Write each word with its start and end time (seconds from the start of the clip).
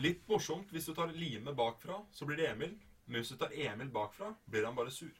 Litt 0.00 0.22
morsomt 0.24 0.70
hvis 0.72 0.86
du 0.88 0.94
tar 0.96 1.10
Lime 1.12 1.52
bakfra, 1.52 1.98
så 2.16 2.24
blir 2.24 2.38
det 2.40 2.46
Emil. 2.48 2.70
Men 3.04 3.20
hvis 3.20 3.28
du 3.28 3.36
tar 3.36 3.52
Emil 3.52 3.90
bakfra, 3.92 4.30
blir 4.48 4.64
han 4.64 4.76
bare 4.76 4.90
sur. 4.90 5.12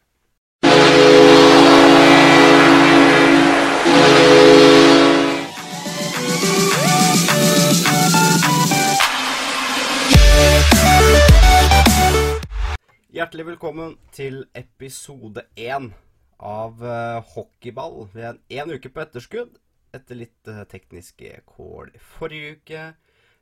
Hjertelig 13.13 13.47
velkommen 13.47 13.99
til 14.17 14.47
episode 14.57 15.45
én 15.53 15.93
av 16.41 16.81
eh, 16.81 17.21
Hockeyball. 17.35 18.09
Vi 18.17 18.25
er 18.25 18.41
én 18.49 18.73
uke 18.73 18.89
på 18.89 19.05
etterskudd 19.05 19.61
etter 19.93 20.17
litt 20.17 20.49
eh, 20.49 20.65
tekniske 20.65 21.43
kål 21.45 21.93
forrige 22.17 22.57
uke. 22.57 22.93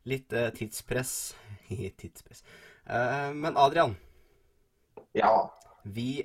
Litt 0.08 0.32
eh, 0.32 0.50
tidspress. 0.56 1.34
tidspress. 2.00 2.44
Eh, 2.86 3.32
men 3.36 3.56
Adrian, 3.56 3.96
Ja. 5.16 5.50
vi 5.84 6.22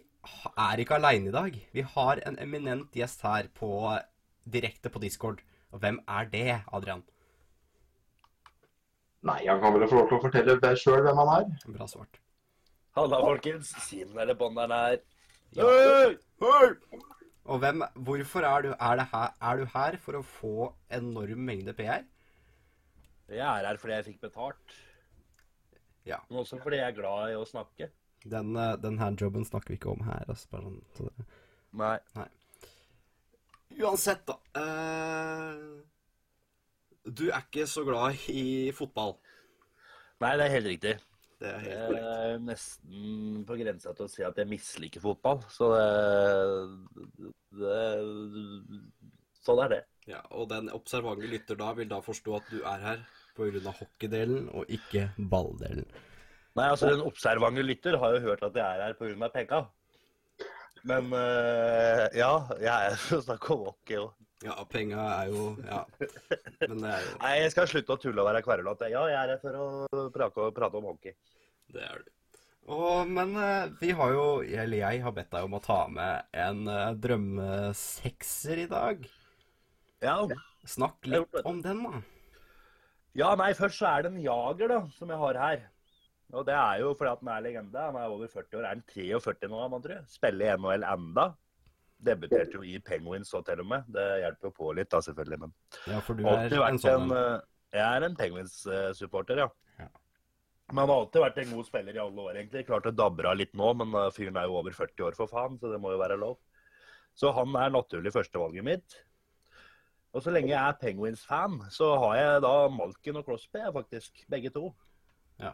er 0.58 0.80
ikke 0.82 0.96
aleine 1.00 1.30
i 1.30 1.36
dag. 1.36 1.58
Vi 1.74 1.82
har 1.96 2.22
en 2.26 2.40
eminent 2.40 2.92
gjest 2.96 3.22
her 3.26 3.50
på, 3.54 3.72
direkte 4.46 4.90
på 4.90 5.02
Discord. 5.04 5.42
Og 5.72 5.82
hvem 5.84 6.00
er 6.08 6.30
det, 6.32 6.62
Adrian? 6.74 7.04
Nei, 9.26 9.42
han 9.48 9.60
kan 9.60 9.74
vel 9.74 9.88
få 9.90 10.00
lov 10.00 10.08
til 10.10 10.18
å 10.20 10.24
fortelle 10.24 10.56
deg 10.62 10.78
sjøl 10.78 11.02
hvem 11.02 11.20
han 11.24 11.32
er. 11.34 11.46
Bra 11.74 11.88
svart. 11.90 12.20
Halla, 12.96 13.20
folkens. 13.26 13.74
Simen 13.90 14.22
eller 14.22 14.38
bånderen 14.40 14.72
her. 14.72 15.00
Ja. 15.58 15.66
Hei! 15.68 16.76
Og 17.46 17.60
hvem, 17.62 17.84
hvorfor 18.08 18.46
er 18.48 18.64
du, 18.66 18.70
er, 18.74 19.00
det 19.02 19.06
her, 19.12 19.34
er 19.50 19.60
du 19.60 19.66
her 19.74 19.98
for 20.02 20.18
å 20.18 20.24
få 20.26 20.70
enorm 20.94 21.42
mengde 21.46 21.76
PR? 21.78 22.06
Jeg 23.30 23.42
er 23.42 23.66
her 23.66 23.78
fordi 23.82 23.94
jeg 23.98 24.06
fikk 24.12 24.20
betalt. 24.28 24.76
Ja. 26.06 26.20
Men 26.30 26.44
også 26.44 26.60
fordi 26.62 26.78
jeg 26.78 26.92
er 26.92 26.98
glad 27.00 27.32
i 27.34 27.38
å 27.40 27.46
snakke. 27.50 27.90
Den, 28.26 28.56
eh, 28.58 28.76
den 28.82 28.98
her 29.02 29.16
jobben 29.18 29.46
snakker 29.46 29.74
vi 29.74 29.80
ikke 29.80 29.94
om 29.96 30.04
her. 30.06 30.26
Altså, 30.30 30.48
bare 30.52 30.68
sånn, 30.68 30.82
så 30.98 31.10
det. 31.10 31.26
Nei. 31.76 31.98
Uansett, 33.76 34.22
da. 34.30 34.38
Uh, 34.56 35.82
du 37.06 37.26
er 37.30 37.42
ikke 37.44 37.66
så 37.70 37.84
glad 37.86 38.16
i 38.32 38.72
fotball. 38.74 39.18
Nei, 40.24 40.32
det 40.40 40.46
er 40.46 40.54
helt 40.56 40.70
riktig. 40.72 40.94
Det 41.42 41.50
er 41.50 41.60
Jeg 41.60 41.74
helt 41.74 41.90
korrekt. 41.90 42.06
er 42.06 42.40
nesten 42.46 43.42
på 43.50 43.58
grensa 43.60 43.92
til 43.98 44.06
å 44.06 44.10
si 44.14 44.24
at 44.24 44.38
jeg 44.40 44.48
misliker 44.48 45.04
fotball. 45.04 45.42
Så 45.52 45.68
det, 45.76 47.18
det 47.60 47.82
Sånn 49.46 49.60
er 49.66 49.74
det. 49.76 49.82
Ja, 50.10 50.20
og 50.38 50.50
den 50.52 50.70
observante 50.70 51.26
lytter 51.30 51.58
da 51.58 51.72
vil 51.78 51.90
da 51.90 52.02
forstå 52.06 52.36
at 52.38 52.52
du 52.52 52.60
er 52.62 52.84
her 52.84 53.00
pga. 53.36 53.72
hockeydelen 53.80 54.50
og 54.54 54.70
ikke 54.70 55.10
balldelen. 55.18 55.88
Nei, 56.56 56.68
altså 56.70 56.92
Den 56.94 57.02
observante 57.04 57.64
lytter 57.66 57.98
har 58.00 58.16
jo 58.16 58.22
hørt 58.30 58.44
at 58.46 58.56
jeg 58.56 58.64
er 58.64 58.86
her 58.86 58.94
pga. 59.00 59.30
penga. 59.34 59.64
Men 60.86 61.10
øh, 61.18 62.06
ja, 62.14 62.32
jeg 62.62 62.92
er 62.92 63.02
jo 63.12 63.22
snakke 63.26 63.54
om 63.56 63.66
hockey 63.72 63.98
òg. 63.98 64.14
Ja, 64.46 64.56
penga 64.70 65.02
er 65.24 65.32
jo 65.32 65.46
Ja. 65.66 65.82
Men 66.68 66.84
det 66.84 66.92
er 66.92 67.06
jo 67.08 67.14
Nei, 67.24 67.32
jeg 67.42 67.54
skal 67.56 67.70
slutte 67.72 67.96
å 67.96 68.02
tulle 68.02 68.22
og 68.22 68.28
være 68.30 68.44
kverulete. 68.46 68.92
Ja, 68.94 69.06
jeg 69.10 69.18
er 69.24 69.34
her 69.34 69.42
for 69.42 69.58
å 69.58 70.10
prate, 70.14 70.52
prate 70.54 70.78
om 70.78 70.90
hockey. 70.92 71.16
Det 71.74 71.82
er 71.82 72.04
du. 72.04 72.12
Og, 72.76 73.10
men 73.10 73.36
eh, 73.38 73.68
vi 73.82 73.92
har 73.94 74.14
jo 74.14 74.26
Eller 74.42 74.80
jeg 74.80 75.04
har 75.04 75.14
bedt 75.14 75.30
deg 75.34 75.46
om 75.46 75.58
å 75.58 75.62
ta 75.62 75.84
med 75.90 76.32
en 76.46 76.64
eh, 76.70 76.94
drømmesekser 77.02 78.64
i 78.66 78.70
dag. 78.70 79.06
Ja, 80.06 80.18
Snakk 80.66 81.06
litt 81.10 81.36
om 81.46 81.60
den, 81.62 81.84
da. 81.86 82.02
Ja, 83.16 83.30
nei, 83.40 83.52
først 83.56 83.80
så 83.80 83.88
er 83.92 84.06
det 84.06 84.12
en 84.14 84.22
jager 84.24 84.72
da, 84.72 84.80
som 84.98 85.12
jeg 85.14 85.20
har 85.22 85.38
her. 85.40 85.66
Og 86.36 86.44
det 86.48 86.56
er 86.58 86.80
jo 86.82 86.94
fordi 86.98 87.12
at 87.14 87.22
den 87.22 87.30
er 87.32 87.44
legende. 87.46 87.84
Han 87.86 87.98
er 88.02 88.12
over 88.12 88.28
40 88.32 88.58
år. 88.60 88.64
Er 88.66 88.74
han 88.74 88.82
43 88.90 89.50
nå, 89.52 89.60
man 89.72 89.84
tror? 89.86 90.02
Spiller 90.12 90.50
i 90.50 90.56
NHL 90.58 90.84
enda. 90.90 91.28
Debuterte 92.06 92.58
jo 92.58 92.64
i 92.68 92.80
Penguins 92.84 93.30
så 93.32 93.40
til 93.48 93.62
og 93.64 93.70
med. 93.72 93.86
Det 93.94 94.04
hjelper 94.24 94.50
jo 94.50 94.56
på 94.58 94.72
litt 94.76 94.90
da, 94.92 95.00
selvfølgelig. 95.06 95.40
Men 95.46 95.54
Ja, 95.94 96.02
for 96.04 96.18
du 96.20 96.26
er 96.28 96.50
en 96.68 96.82
sånn 96.82 97.06
en, 97.06 97.14
en. 97.14 97.38
eh, 97.38 97.78
Jeg 97.78 97.86
er 98.02 98.08
en 98.10 98.18
Penguins-supporter, 98.20 99.44
ja. 99.46 99.48
Ja. 99.80 99.88
Men 100.74 100.82
han 100.84 100.90
har 100.92 101.00
alltid 101.06 101.22
vært 101.24 101.40
en 101.46 101.54
god 101.56 101.70
spiller 101.70 101.96
i 101.96 102.04
alle 102.04 102.26
år, 102.28 102.36
egentlig. 102.42 102.66
Klart 102.68 102.90
det 102.90 102.96
dabber 103.00 103.30
av 103.32 103.38
litt 103.40 103.54
nå, 103.56 103.72
men 103.80 103.94
eh, 104.02 104.12
fyren 104.18 104.42
er 104.42 104.50
jo 104.50 104.60
over 104.60 104.76
40 104.76 105.08
år 105.08 105.16
for 105.22 105.32
faen, 105.32 105.60
så 105.62 105.72
det 105.72 105.80
må 105.82 105.94
jo 105.94 106.02
være 106.02 106.18
lov. 106.20 106.40
Så 107.16 107.32
han 107.38 107.54
er 107.56 107.72
naturlig 107.72 108.12
førstevalget 108.18 108.66
mitt. 108.66 108.98
Og 110.16 110.24
så 110.24 110.32
lenge 110.32 110.54
jeg 110.54 110.62
er 110.62 110.78
Penguins-fan, 110.80 111.58
så 111.76 111.90
har 112.00 112.16
jeg 112.16 112.44
da 112.46 112.54
Malkin 112.72 113.20
og 113.20 113.26
Crosby, 113.28 113.60
faktisk. 113.76 114.22
Begge 114.32 114.52
to. 114.56 114.70
Ja. 115.42 115.52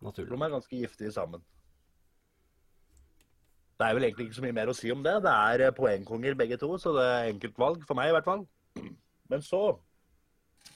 Naturlig. 0.00 0.30
De 0.32 0.44
er 0.44 0.54
ganske 0.54 0.78
giftige 0.78 1.12
sammen. 1.12 1.42
Det 3.78 3.86
er 3.86 3.94
vel 3.94 4.08
egentlig 4.08 4.26
ikke 4.26 4.38
så 4.38 4.42
mye 4.46 4.56
mer 4.56 4.72
å 4.72 4.74
si 4.74 4.88
om 4.90 5.04
det. 5.04 5.18
Det 5.22 5.34
er 5.52 5.66
eh, 5.66 5.74
poengkonger 5.76 6.38
begge 6.38 6.56
to, 6.58 6.72
så 6.80 6.94
det 6.96 7.04
er 7.04 7.28
enkelt 7.34 7.60
valg. 7.60 7.84
For 7.86 7.98
meg, 7.98 8.08
i 8.10 8.16
hvert 8.16 8.26
fall. 8.26 8.46
Men 9.30 9.44
så 9.44 9.60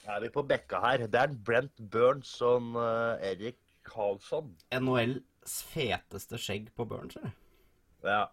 er 0.05 0.21
vi 0.23 0.29
på 0.37 0.45
bekka 0.47 0.79
her. 0.85 1.07
Det 1.11 1.19
er 1.19 1.33
Brent 1.49 1.83
Burns 1.91 2.37
og 2.45 2.77
eh, 2.79 3.33
Erik 3.33 3.59
Karlsson. 3.89 4.53
NHLs 4.71 5.57
feteste 5.73 6.39
skjegg 6.39 6.69
på 6.77 6.85
Burns, 6.87 7.17
eller? 7.19 7.33
Ja. 8.05 8.23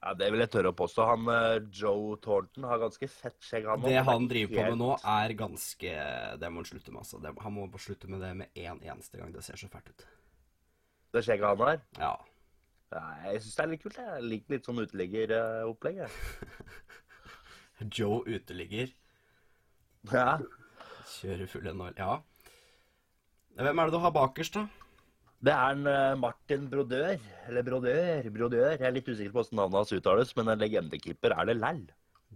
Ja, 0.00 0.14
det 0.16 0.30
vil 0.32 0.40
jeg 0.40 0.50
tørre 0.54 0.70
å 0.72 0.76
påstå. 0.76 1.04
Han 1.10 1.28
eh, 1.34 1.66
Joe 1.76 2.14
Thornton 2.24 2.64
har 2.70 2.80
ganske 2.80 3.08
fett 3.12 3.36
skjegg, 3.44 3.68
han 3.68 3.82
Det 3.84 3.98
han 4.06 4.28
driver 4.30 4.54
på 4.56 4.64
med 4.70 4.80
nå, 4.80 4.94
er 5.12 5.34
ganske 5.36 5.92
Det 6.40 6.50
må 6.50 6.62
han 6.62 6.70
slutte 6.70 6.94
med, 6.94 7.02
altså. 7.02 7.20
Det, 7.20 7.34
han 7.44 7.56
må 7.56 7.68
slutte 7.76 8.08
med 8.08 8.24
det 8.24 8.32
med 8.40 8.62
en 8.64 8.80
eneste 8.80 9.20
gang. 9.20 9.34
Det 9.34 9.44
ser 9.44 9.60
så 9.60 9.68
fælt 9.72 9.92
ut. 9.92 10.06
Det 11.12 11.24
skjegget 11.26 11.52
han 11.52 11.64
har. 11.66 11.84
Ja. 11.98 12.14
Ja, 12.90 13.04
jeg 13.28 13.42
syns 13.44 13.58
det 13.58 13.62
er 13.62 13.70
litt 13.74 13.84
kult. 13.84 14.00
Jeg 14.00 14.24
liker 14.26 14.56
litt 14.56 14.66
sånn 14.66 14.82
uteliggeropplegg. 14.82 16.00
jeg. 16.00 16.10
Joe 18.00 18.24
uteligger. 18.26 18.90
Ja. 20.10 20.40
Kjører 21.18 21.50
full 21.50 21.68
NHL. 21.70 21.94
Ja. 22.00 22.18
Hvem 23.60 23.82
er 23.82 23.90
det 23.90 23.94
du 23.94 24.00
har 24.00 24.14
bakerst, 24.16 24.56
da? 24.56 24.64
Det 25.40 25.52
er 25.54 25.74
en 25.74 25.86
eh, 25.88 26.18
Martin 26.20 26.66
Brodør. 26.68 27.16
Eller 27.48 27.64
Brodør. 27.64 28.26
Brodør. 28.34 28.74
Jeg 28.74 28.86
er 28.88 28.96
litt 28.96 29.08
usikker 29.08 29.32
på 29.32 29.40
hvordan 29.40 29.60
navnet 29.62 29.80
hans 29.80 29.94
uttales, 29.96 30.34
men 30.36 30.52
en 30.52 30.60
legendekeeper 30.60 31.34
er 31.36 31.48
det 31.48 31.56
læll. 31.56 31.84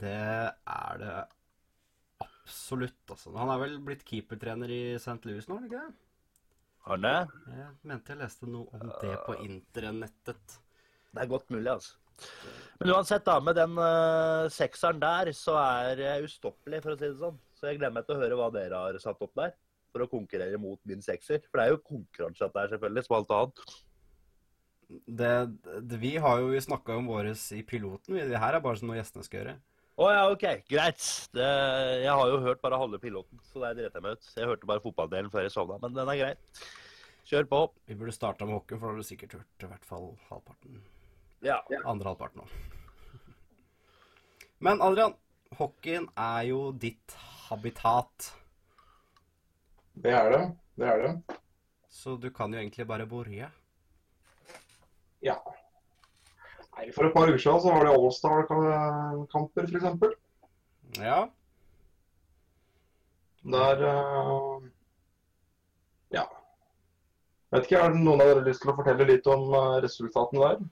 Det 0.00 0.14
er 0.14 1.02
det 1.02 1.18
absolutt, 2.24 3.02
altså. 3.10 3.34
Han 3.36 3.52
er 3.52 3.60
vel 3.60 3.76
blitt 3.84 4.06
keepertrener 4.08 4.72
i 4.72 4.82
St. 4.96 5.20
Louis 5.28 5.46
nå, 5.50 5.60
ikke 5.66 5.82
det? 5.82 6.00
Har 6.84 6.96
han 6.96 7.04
det? 7.04 7.18
Jeg 7.58 7.68
mente 7.90 8.12
jeg 8.12 8.20
leste 8.20 8.48
noe 8.48 8.80
om 8.80 8.88
det 9.02 9.12
på 9.24 9.36
internettet. 9.44 10.56
Det 11.14 11.22
er 11.22 11.30
godt 11.30 11.52
mulig, 11.54 11.70
altså. 11.72 12.00
Men 12.80 12.92
uansett, 12.94 13.24
da, 13.26 13.36
med 13.42 13.56
den 13.58 13.78
uh, 13.78 14.48
sekseren 14.52 15.00
der, 15.02 15.30
så 15.36 15.54
er 15.60 16.02
jeg 16.02 16.26
ustoppelig, 16.28 16.80
for 16.84 16.94
å 16.94 16.98
si 16.98 17.06
det 17.06 17.20
sånn. 17.20 17.38
Så 17.56 17.68
jeg 17.68 17.78
gleder 17.80 17.94
meg 17.96 18.08
til 18.08 18.16
å 18.16 18.20
høre 18.22 18.38
hva 18.38 18.50
dere 18.54 18.82
har 18.86 18.98
satt 19.02 19.22
opp 19.24 19.32
der. 19.38 19.54
For 19.94 20.02
å 20.02 20.10
konkurrere 20.10 20.58
mot 20.58 20.80
min 20.90 21.02
sekser. 21.04 21.44
For 21.48 21.60
det 21.60 21.66
er 21.66 21.74
jo 21.76 21.82
konkurranse 21.86 22.50
her 22.50 22.72
selvfølgelig, 22.72 23.04
som 23.06 23.18
alt 23.20 23.34
annet. 23.36 23.66
Det, 25.06 25.34
det, 25.88 26.00
vi 26.02 26.16
har 26.20 26.42
jo 26.42 26.64
snakka 26.66 26.98
om 26.98 27.06
våres 27.08 27.46
i 27.54 27.62
piloten. 27.66 28.18
Det 28.18 28.42
her 28.42 28.58
er 28.58 28.64
bare 28.64 28.80
sånn 28.80 28.90
noe 28.90 28.98
gjestene 28.98 29.26
skal 29.26 29.40
gjøre. 29.40 29.54
Å 29.94 30.08
ja, 30.10 30.22
OK. 30.32 30.44
Greit. 30.66 31.04
Det, 31.34 31.50
jeg 32.02 32.10
har 32.10 32.30
jo 32.32 32.40
hørt 32.42 32.62
bare 32.64 32.78
halve 32.80 32.98
piloten, 33.02 33.38
så 33.46 33.62
det 33.62 33.76
driter 33.78 34.00
jeg 34.00 34.04
meg 34.04 34.18
ut. 34.18 34.32
Jeg 34.34 34.50
hørte 34.50 34.68
bare 34.70 34.82
fotballdelen 34.82 35.30
før 35.30 35.46
jeg 35.46 35.54
sovna, 35.54 35.78
men 35.82 35.94
den 35.94 36.10
er 36.10 36.18
grei. 36.18 36.32
Kjør 37.30 37.46
på. 37.48 37.60
Vi 37.88 37.96
burde 38.00 38.14
starta 38.16 38.48
med 38.48 38.58
hockey, 38.58 38.76
for 38.76 38.90
da 38.90 38.96
har 38.96 39.00
du 39.00 39.06
sikkert 39.06 39.36
hørt 39.38 39.64
i 39.64 39.70
hvert 39.70 39.86
fall 39.86 40.10
halvparten. 40.28 40.82
Ja. 41.46 41.60
Andre 41.84 42.10
halvparten 42.10 42.42
òg. 42.42 42.56
Men 44.64 44.82
Adrian, 44.82 45.14
hockeyen 45.58 46.08
er 46.18 46.42
jo 46.50 46.60
ditt 46.80 47.14
habitat. 47.46 48.32
Det 49.94 50.12
er 50.12 50.30
det. 50.32 50.42
Det 50.80 50.88
er 50.90 51.02
det. 51.02 51.38
Så 51.94 52.16
du 52.18 52.30
kan 52.34 52.52
jo 52.52 52.58
egentlig 52.58 52.86
bare 52.86 53.06
borge. 53.06 53.50
Ja. 55.22 55.36
Nei, 56.74 56.90
For 56.92 57.06
et 57.06 57.14
par 57.14 57.30
uker 57.30 57.38
siden 57.38 57.62
så 57.62 57.72
var 57.72 57.86
det 57.86 57.94
Allstar-kamper, 57.94 59.68
f.eks. 59.70 60.16
Ja. 60.98 61.20
Der 63.44 63.84
uh, 63.84 64.64
Ja. 66.14 66.24
Vet 67.52 67.68
ikke, 67.68 67.82
Har 67.84 67.94
noen 67.94 68.22
av 68.24 68.32
dere 68.32 68.46
lyst 68.48 68.64
til 68.64 68.72
å 68.72 68.76
fortelle 68.78 69.06
litt 69.06 69.28
om 69.30 69.52
eh, 69.54 69.76
resultatene 69.84 70.48
der? 70.48 70.64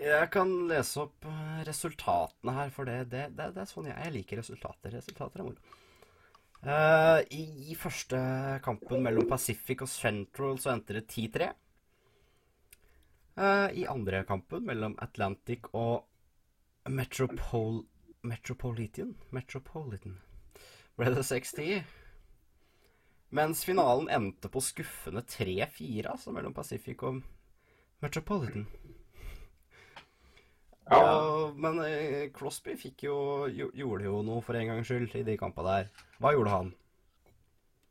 Jeg 0.00 0.30
kan 0.32 0.52
lese 0.70 1.02
opp 1.02 1.26
eh, 1.28 1.58
resultatene 1.68 2.54
her, 2.56 2.70
for 2.72 2.88
det, 2.88 3.02
det, 3.12 3.26
det, 3.36 3.50
det 3.52 3.60
er 3.66 3.68
sånn 3.68 3.90
jeg, 3.90 3.98
jeg 4.06 4.14
liker 4.14 4.40
resultater. 4.40 4.94
Resultater 4.96 5.42
er 5.42 5.50
moro. 5.50 5.76
Eh, 6.60 7.20
i, 7.32 7.74
første 7.78 8.18
kampen 8.64 9.00
mellom 9.04 9.24
Pacific 9.28 9.80
og 9.80 9.88
Central 9.88 10.58
så 10.60 10.74
endte 10.74 10.98
det 10.98 11.06
10-3. 11.08 11.48
Uh, 13.40 13.70
I 13.72 13.86
andre 13.88 14.20
kampen 14.28 14.66
mellom 14.68 14.98
Atlantic 15.00 15.70
og 15.72 16.04
Metropol 16.90 17.78
Metropolitan 18.26 19.14
Metropolitan 19.32 20.18
ble 20.98 21.14
det 21.14 21.24
6-10. 21.24 21.80
Mens 23.32 23.62
finalen 23.64 24.10
endte 24.12 24.50
på 24.52 24.60
skuffende 24.60 25.22
3-4, 25.24 26.10
altså 26.10 26.34
mellom 26.34 26.52
Pacific 26.52 27.00
og 27.06 27.22
Metropolitan. 28.04 28.66
Ja. 30.90 31.00
Og, 31.06 31.56
men 31.62 31.78
eh, 31.84 32.28
Crosby 32.34 32.74
fikk 32.80 33.04
jo, 33.06 33.16
gjo- 33.54 33.70
gjorde 33.78 34.08
jo 34.08 34.20
noe 34.26 34.42
for 34.42 34.58
en 34.58 34.72
gangs 34.72 34.88
skyld 34.90 35.12
i 35.20 35.26
de 35.28 35.36
kampene 35.38 35.76
der. 35.76 36.06
Hva 36.18 36.32
gjorde 36.34 36.54
han? 36.56 36.72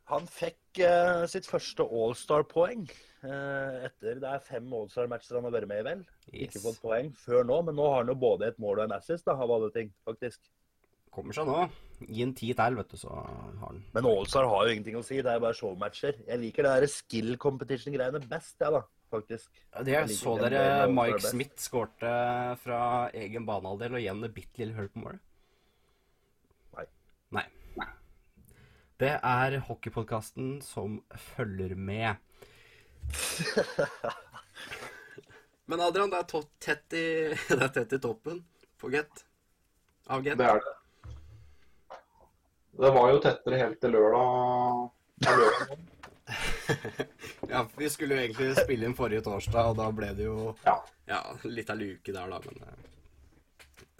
Han 0.09 0.25
fikk 0.27 0.81
eh, 0.83 1.23
sitt 1.31 1.47
første 1.47 1.85
All-Star-poeng. 1.85 2.87
Eh, 3.23 3.75
etter 3.87 4.19
det 4.23 4.29
er 4.33 4.43
fem 4.43 4.67
All-Star-matcher 4.73 5.37
han 5.37 5.47
har 5.47 5.53
vært 5.55 5.69
med 5.69 5.83
i, 5.83 5.87
vel. 5.89 6.03
Ikke 6.47 6.61
fått 6.63 6.79
poeng 6.83 7.11
før 7.23 7.45
nå, 7.47 7.59
men 7.67 7.77
nå 7.77 7.85
har 7.91 8.01
han 8.03 8.11
jo 8.11 8.17
både 8.19 8.49
et 8.51 8.59
mål 8.63 8.81
og 8.81 8.87
en 8.89 8.97
assist, 8.97 9.27
da, 9.29 9.35
av 9.37 9.53
alle 9.55 9.69
ting, 9.75 9.91
faktisk. 10.07 10.41
Kommer 11.13 11.33
seg 11.33 11.47
nå. 11.49 11.61
Gi 12.05 12.21
en 12.25 12.35
ti 12.37 12.51
til, 12.57 12.75
vet 12.79 12.91
du, 12.93 12.97
så 13.01 13.09
har 13.15 13.55
han 13.63 13.79
Men 13.95 14.05
All-Star 14.11 14.47
har 14.49 14.67
jo 14.67 14.75
ingenting 14.75 14.97
å 14.99 15.05
si, 15.05 15.21
det 15.25 15.31
er 15.37 15.41
bare 15.43 15.57
showmatcher. 15.57 16.19
Jeg 16.27 16.41
liker 16.43 16.67
det 16.67 16.75
der 16.81 16.91
skill 16.91 17.35
competition-greiene 17.41 18.21
best, 18.29 18.57
jeg, 18.61 18.75
da, 18.75 18.83
faktisk. 19.11 19.49
Ja, 19.73 19.83
Det 19.83 19.95
Jeg 19.95 20.17
så 20.17 20.35
dere 20.41 20.87
Mike 20.91 21.21
Smith 21.23 21.57
skårte 21.61 22.11
fra 22.61 23.09
egen 23.13 23.45
banehalvdel 23.47 23.97
og 23.97 24.03
igjen 24.03 24.23
et 24.27 24.35
bitte 24.35 24.61
lille 24.61 24.77
hull 24.77 24.89
på 24.93 25.03
målet? 25.03 25.21
Nei. 26.75 26.85
Nei. 27.77 27.89
Det 28.99 29.13
er 29.15 29.59
hockeypodkasten 29.67 30.61
som 30.65 31.01
følger 31.35 31.75
med. 31.75 32.15
Men 35.69 35.81
Adrian, 35.85 36.09
det 36.09 36.17
er 36.23 36.45
tett 36.59 36.97
i, 36.97 37.05
det 37.49 37.61
er 37.61 37.73
tett 37.73 37.93
i 37.93 38.01
toppen 38.01 38.41
på 38.81 38.89
Get. 38.89 39.25
Av 40.09 40.23
Get. 40.25 40.37
Det 40.39 40.47
er 40.49 40.61
det. 40.63 40.75
Det 42.79 42.91
var 42.95 43.09
jo 43.11 43.19
tettere 43.21 43.59
helt 43.59 43.79
til 43.83 43.91
lørdag. 43.93 44.89
Lørdag. 45.29 45.85
Ja, 47.49 47.63
vi 47.77 47.89
skulle 47.89 48.15
jo 48.15 48.21
egentlig 48.21 48.51
spille 48.59 48.85
inn 48.85 48.95
forrige 48.97 49.23
torsdag, 49.25 49.71
og 49.71 49.77
da 49.79 49.89
ble 49.95 50.11
det 50.17 50.27
jo 50.27 50.53
Ja. 50.65 50.75
ja, 51.09 51.21
litt 51.49 51.69
av 51.73 51.79
luke 51.79 52.13
der, 52.13 52.29
da, 52.29 52.39
men 52.45 52.61
eh, 52.67 52.83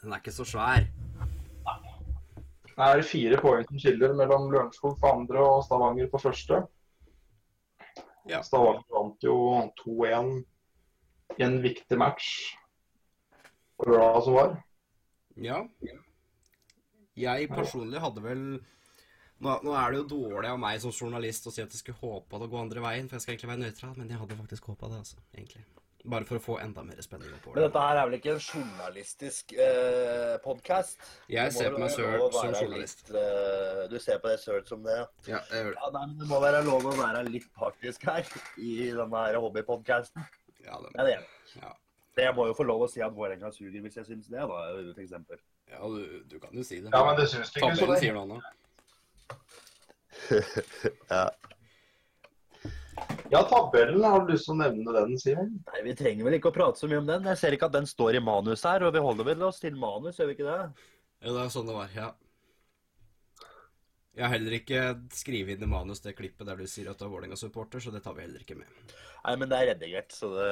den 0.03 0.13
er 0.13 0.21
ikke 0.21 0.35
så 0.35 0.45
svær. 0.45 0.85
Det 2.79 2.87
er 2.87 3.01
fire 3.03 3.39
poeng 3.41 3.65
som 3.67 3.79
skiller 3.81 4.13
mellom 4.15 4.45
Lørenskog 4.53 4.93
på 5.01 5.09
andre 5.11 5.41
og 5.43 5.63
Stavanger 5.65 6.07
på 6.07 6.21
første. 6.21 6.61
Ja. 8.29 8.39
Stavanger 8.45 8.85
vant 8.93 9.25
jo 9.25 9.35
2-1 9.81 10.29
i 11.39 11.43
en 11.43 11.57
viktig 11.65 11.97
match 11.99 12.29
på 13.79 13.89
lørdag 13.89 14.23
som 14.23 14.37
var. 14.37 14.55
Ja. 15.35 15.59
Jeg 17.19 17.49
personlig 17.51 17.99
hadde 17.99 18.23
vel 18.23 18.45
nå, 19.45 19.57
nå 19.65 19.73
er 19.79 19.91
det 19.93 19.99
jo 20.01 20.07
dårlig 20.15 20.49
av 20.51 20.59
meg 20.61 20.79
som 20.83 20.91
journalist 20.95 21.47
å 21.47 21.53
si 21.55 21.61
at 21.63 21.71
jeg 21.75 21.81
skulle 21.83 21.99
håpa 22.01 22.39
det 22.41 22.47
å 22.49 22.51
gå 22.53 22.59
andre 22.61 22.83
veien, 22.83 23.09
for 23.09 23.17
jeg 23.19 23.25
skal 23.25 23.35
egentlig 23.35 23.51
være 23.53 23.63
nøytral, 23.65 23.93
men 23.99 24.09
jeg 24.11 24.21
hadde 24.23 24.37
faktisk 24.39 24.71
håpa 24.71 24.89
det, 24.91 25.03
altså. 25.03 25.21
Egentlig. 25.35 25.65
Bare 26.09 26.23
for 26.23 26.39
å 26.39 26.41
få 26.41 26.53
enda 26.63 26.79
mer 26.87 27.01
spenning 27.03 27.31
oppover. 27.35 27.57
Men 27.59 27.65
dette 27.67 27.81
her 27.83 27.97
er 27.99 28.05
vel 28.07 28.15
ikke 28.15 28.31
en 28.31 28.39
journalistisk 28.39 29.51
eh, 29.59 30.37
podkast? 30.45 31.01
Jeg 31.27 31.51
ser 31.51 31.73
på 31.75 31.81
meg 31.83 31.91
sjøl 31.91 32.23
som 32.31 32.53
journalist. 32.55 33.11
eh, 33.11 33.81
du 33.91 33.97
ser 33.99 34.21
på 34.23 34.31
deg 34.31 34.39
sjøl 34.39 34.63
som 34.69 34.85
det? 34.87 34.95
Ja, 35.27 35.41
jeg 35.51 35.65
gjør 35.65 35.73
det. 35.73 35.81
Ja, 35.81 35.91
nei, 35.97 36.05
men 36.07 36.15
Det 36.23 36.29
må 36.31 36.39
være 36.45 36.61
lov 36.69 36.87
å 36.87 36.95
være 37.01 37.25
litt 37.27 37.49
partisk 37.59 38.07
her 38.07 38.31
i 38.63 38.71
denne 38.95 39.25
her 39.25 39.39
hobbypodkasten. 39.43 40.23
Ja, 40.63 40.79
det 40.85 40.95
er 40.95 41.11
det. 41.11 41.19
ja. 41.59 41.75
Jeg 42.19 42.33
må 42.35 42.47
jo 42.49 42.55
få 42.57 42.65
lov 42.67 42.81
å 42.83 42.87
si 42.91 42.99
at 43.03 43.13
Vålerenga 43.15 43.51
suger 43.55 43.79
hvis 43.83 43.95
jeg 43.95 44.07
syns 44.09 44.25
det, 44.31 44.39
da, 44.39 44.47
for 44.47 45.03
eksempel. 45.03 45.39
ja 45.71 45.83
du, 45.87 46.01
du 46.27 46.39
kan 46.41 46.51
jo 46.55 46.63
si 46.67 46.79
det. 46.83 46.89
Ja, 46.91 47.03
men 47.07 47.15
det 47.19 47.29
syns 47.31 47.51
du 47.53 47.59
ikke 47.61 47.75
så 47.75 47.85
Tabellen 47.85 48.01
sier 48.01 48.17
noe 48.17 48.25
annet. 48.25 48.49
Ja. 51.09 51.29
Ja, 53.31 53.43
tabellen. 53.47 54.03
Har 54.03 54.25
du 54.25 54.33
lyst 54.33 54.47
til 54.49 54.55
å 54.55 54.59
nevne 54.59 54.93
den, 54.95 55.13
Simen? 55.21 55.51
Nei, 55.69 55.81
Vi 55.85 55.93
trenger 55.97 56.27
vel 56.27 56.37
ikke 56.39 56.49
å 56.51 56.55
prate 56.55 56.81
så 56.81 56.89
mye 56.89 57.01
om 57.01 57.07
den. 57.07 57.27
Jeg 57.31 57.39
ser 57.39 57.55
ikke 57.55 57.69
at 57.69 57.75
den 57.77 57.87
står 57.89 58.17
i 58.17 58.23
manus 58.23 58.65
her, 58.67 58.83
og 58.85 58.95
vi 58.95 59.03
holder 59.05 59.27
vel 59.29 59.45
oss 59.47 59.61
til 59.61 59.77
manus, 59.79 60.17
gjør 60.19 60.31
vi 60.31 60.35
ikke 60.37 60.47
det? 60.49 60.57
Ja, 61.21 61.31
det 61.35 61.43
er 61.43 61.53
sånn 61.53 61.69
det 61.69 61.77
var, 61.77 61.93
ja. 61.95 62.09
Jeg 64.17 64.25
har 64.25 64.33
heller 64.33 64.55
ikke 64.57 64.79
skrevet 65.15 65.55
inn 65.55 65.63
i 65.63 65.69
manus 65.71 66.01
det 66.03 66.15
klippet 66.17 66.47
der 66.49 66.59
du 66.59 66.65
sier 66.67 66.89
at 66.91 66.99
du 66.99 67.05
er 67.05 67.11
Vålerenga-supporter, 67.13 67.83
så 67.83 67.93
det 67.93 68.01
tar 68.03 68.17
vi 68.17 68.25
heller 68.25 68.43
ikke 68.43 68.57
med. 68.59 68.95
Nei, 69.23 69.35
men 69.39 69.51
det 69.51 69.59
er 69.59 69.69
redigert, 69.73 70.15
så 70.15 70.33
det 70.35 70.49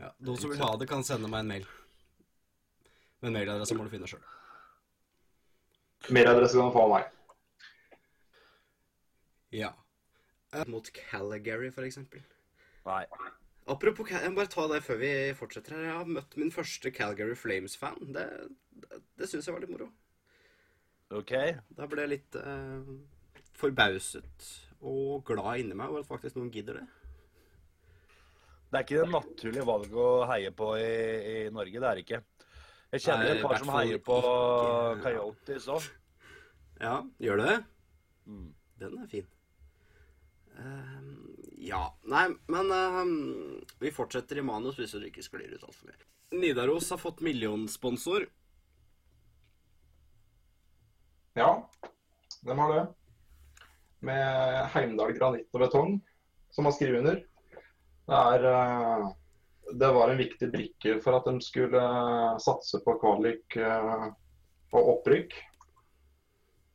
Ja, 0.00 0.10
De 0.18 0.34
som 0.36 0.52
vil 0.52 0.60
ha 0.60 0.74
det, 0.80 0.88
kan 0.90 1.06
sende 1.06 1.30
meg 1.30 1.44
en 1.44 1.54
mail. 1.54 1.70
Men 3.20 3.34
mailadresse 3.36 3.76
må 3.76 3.86
du 3.86 3.92
finne 3.92 4.08
sjøl. 4.10 4.22
Mailadresse 6.10 6.56
kan 6.56 6.70
du 6.70 6.74
få 6.76 6.84
av 6.88 6.94
meg. 6.96 7.08
Ja. 9.52 9.72
Eh, 10.52 10.64
Mot 10.70 10.88
Calgary, 10.94 11.70
for 11.74 11.82
eksempel. 11.86 12.22
Nei. 12.86 13.04
Apropos 13.70 14.06
Cal- 14.08 14.22
Jeg 14.24 14.32
må 14.32 14.40
bare 14.40 14.50
ta 14.50 14.64
det 14.70 14.80
før 14.82 14.98
vi 14.98 15.10
fortsetter 15.38 15.76
her. 15.76 15.84
Jeg 15.84 15.96
har 15.98 16.04
møtt 16.10 16.36
min 16.40 16.50
første 16.54 16.90
Calgary 16.94 17.34
Flames-fan. 17.38 18.12
Det, 18.14 18.24
det, 18.82 19.02
det 19.20 19.28
syns 19.30 19.46
jeg 19.46 19.54
var 19.54 19.60
litt 19.62 19.70
moro. 19.74 19.90
OK. 21.10 21.34
Da 21.76 21.86
ble 21.90 22.02
jeg 22.06 22.12
litt 22.16 22.38
eh, 22.40 22.90
forbauset 23.60 24.48
og 24.80 25.24
glad 25.28 25.60
inni 25.60 25.76
meg 25.76 25.90
over 25.92 26.00
at 26.04 26.08
faktisk 26.08 26.38
noen 26.38 26.50
gidder 26.54 26.80
det. 26.80 26.86
Det 28.70 28.78
er 28.78 28.84
ikke 28.86 29.00
det 29.02 29.10
naturlig 29.12 29.64
valg 29.66 29.94
å 29.98 30.08
heie 30.30 30.52
på 30.54 30.68
i, 30.78 30.90
i 31.30 31.34
Norge, 31.50 31.80
det 31.82 31.88
er 31.90 31.98
det 31.98 32.04
ikke. 32.06 32.20
Jeg 32.94 33.02
kjenner 33.04 33.26
Nei, 33.26 33.34
et 33.36 33.42
par 33.42 33.58
som 33.58 33.72
heier 33.74 33.98
på 34.06 34.16
ikke- 34.20 35.02
Coyotes 35.04 35.66
òg. 35.74 35.88
Ja, 36.80 36.94
gjør 37.22 37.36
du 37.42 37.44
det? 37.48 37.56
Mm. 38.30 38.48
Den 38.80 38.98
er 39.02 39.10
fin. 39.10 39.26
Ehm, 40.58 41.36
ja. 41.58 41.82
Nei, 42.02 42.26
men 42.46 42.72
uh, 42.72 43.04
vi 43.78 43.92
fortsetter 43.94 44.40
i 44.40 44.44
manus 44.44 44.78
hvis 44.80 44.96
du 44.96 45.06
ikke 45.06 45.24
sklir 45.24 45.54
ut 45.54 45.64
altfor 45.64 45.90
mye. 45.90 46.06
Nidaros 46.40 46.90
har 46.90 47.00
fått 47.02 47.22
millionsponsor. 47.26 48.26
Ja, 51.38 51.70
de 52.42 52.58
har 52.58 52.74
det. 52.74 52.84
Med 54.00 54.66
Heimdal 54.74 55.12
granitt 55.16 55.50
og 55.54 55.64
betong, 55.64 55.96
som 56.54 56.66
har 56.66 56.74
skrevet 56.74 57.02
under. 57.02 57.20
Det, 58.10 58.20
er, 58.20 58.46
uh, 58.46 59.10
det 59.72 59.92
var 59.92 60.10
en 60.10 60.18
viktig 60.18 60.50
brikke 60.50 60.96
for 61.04 61.18
at 61.18 61.28
de 61.28 61.38
skulle 61.44 61.80
eh, 61.80 62.38
satse 62.42 62.80
på 62.84 62.96
kvalik 63.02 63.56
eh, 63.56 64.06
og 64.72 64.92
opprykk. 64.96 65.36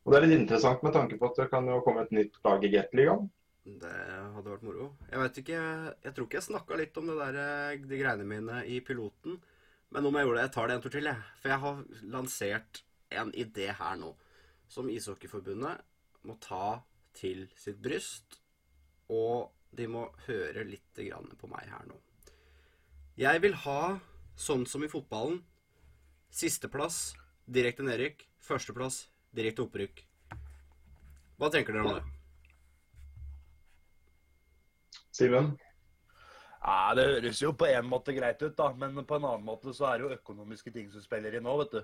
Og 0.04 0.12
Det 0.12 0.18
er 0.18 0.26
litt 0.26 0.38
interessant 0.38 0.84
med 0.86 0.94
tanke 0.94 1.18
på 1.18 1.28
at 1.28 1.40
det 1.40 1.48
kan 1.50 1.66
jo 1.68 1.82
komme 1.84 2.04
et 2.06 2.14
nytt 2.14 2.38
lag 2.46 2.64
i 2.64 2.70
Gateligaen. 2.72 3.26
Det 3.66 3.90
hadde 3.90 4.46
vært 4.52 4.62
moro. 4.62 4.92
Jeg 5.10 5.18
vet 5.18 5.38
ikke 5.42 5.58
Jeg 5.58 6.14
tror 6.14 6.26
ikke 6.28 6.38
jeg 6.38 6.46
snakka 6.46 6.76
litt 6.78 6.98
om 7.00 7.08
det 7.10 7.16
der, 7.18 7.38
eh, 7.42 7.78
de 7.82 7.98
greiene 7.98 8.26
mine 8.28 8.62
i 8.70 8.78
piloten. 8.80 9.40
Men 9.90 10.06
om 10.06 10.14
jeg 10.14 10.26
gjorde 10.26 10.38
det, 10.38 10.44
jeg 10.46 10.54
tar 10.54 10.68
det 10.68 10.76
en 10.76 10.82
tur 10.84 10.94
til, 10.94 11.08
jeg. 11.10 11.22
For 11.40 11.48
jeg 11.50 11.62
har 11.64 11.84
lansert 12.14 12.82
en 13.10 13.32
idé 13.32 13.68
her 13.74 13.96
nå. 13.96 14.14
Som 14.68 14.90
Ishockeyforbundet 14.90 15.82
må 16.22 16.38
ta 16.40 16.82
til 17.14 17.48
sitt 17.58 17.82
bryst. 17.82 18.38
Og 19.10 19.50
de 19.74 19.86
må 19.90 20.06
høre 20.26 20.64
litt 20.66 20.94
grann 20.94 21.30
på 21.38 21.50
meg 21.50 21.66
her 21.70 21.86
nå. 21.90 21.98
Jeg 23.16 23.42
vil 23.42 23.54
ha, 23.66 23.98
sånn 24.36 24.66
som 24.66 24.84
i 24.84 24.90
fotballen, 24.92 25.42
sisteplass 26.30 27.16
direkte 27.46 27.82
nedrykk. 27.86 28.26
Førsteplass 28.46 29.06
direkte 29.34 29.66
opprykk. 29.66 30.04
Hva 31.36 31.50
tenker 31.50 31.74
dere 31.74 31.86
om 31.86 31.98
det? 31.98 32.15
Simen? 35.16 35.54
Ja, 36.66 36.94
det 36.98 37.04
høres 37.06 37.40
jo 37.40 37.52
på 37.56 37.68
en 37.70 37.86
måte 37.88 38.14
greit 38.16 38.40
ut, 38.42 38.56
da. 38.58 38.72
Men 38.76 38.98
på 39.06 39.18
en 39.18 39.28
annen 39.28 39.46
måte 39.46 39.74
så 39.76 39.90
er 39.90 39.98
det 39.98 40.06
jo 40.06 40.16
økonomiske 40.18 40.72
ting 40.74 40.90
som 40.92 41.04
spiller 41.04 41.36
inn 41.38 41.46
nå, 41.46 41.54
vet 41.62 41.76
du. 41.76 41.82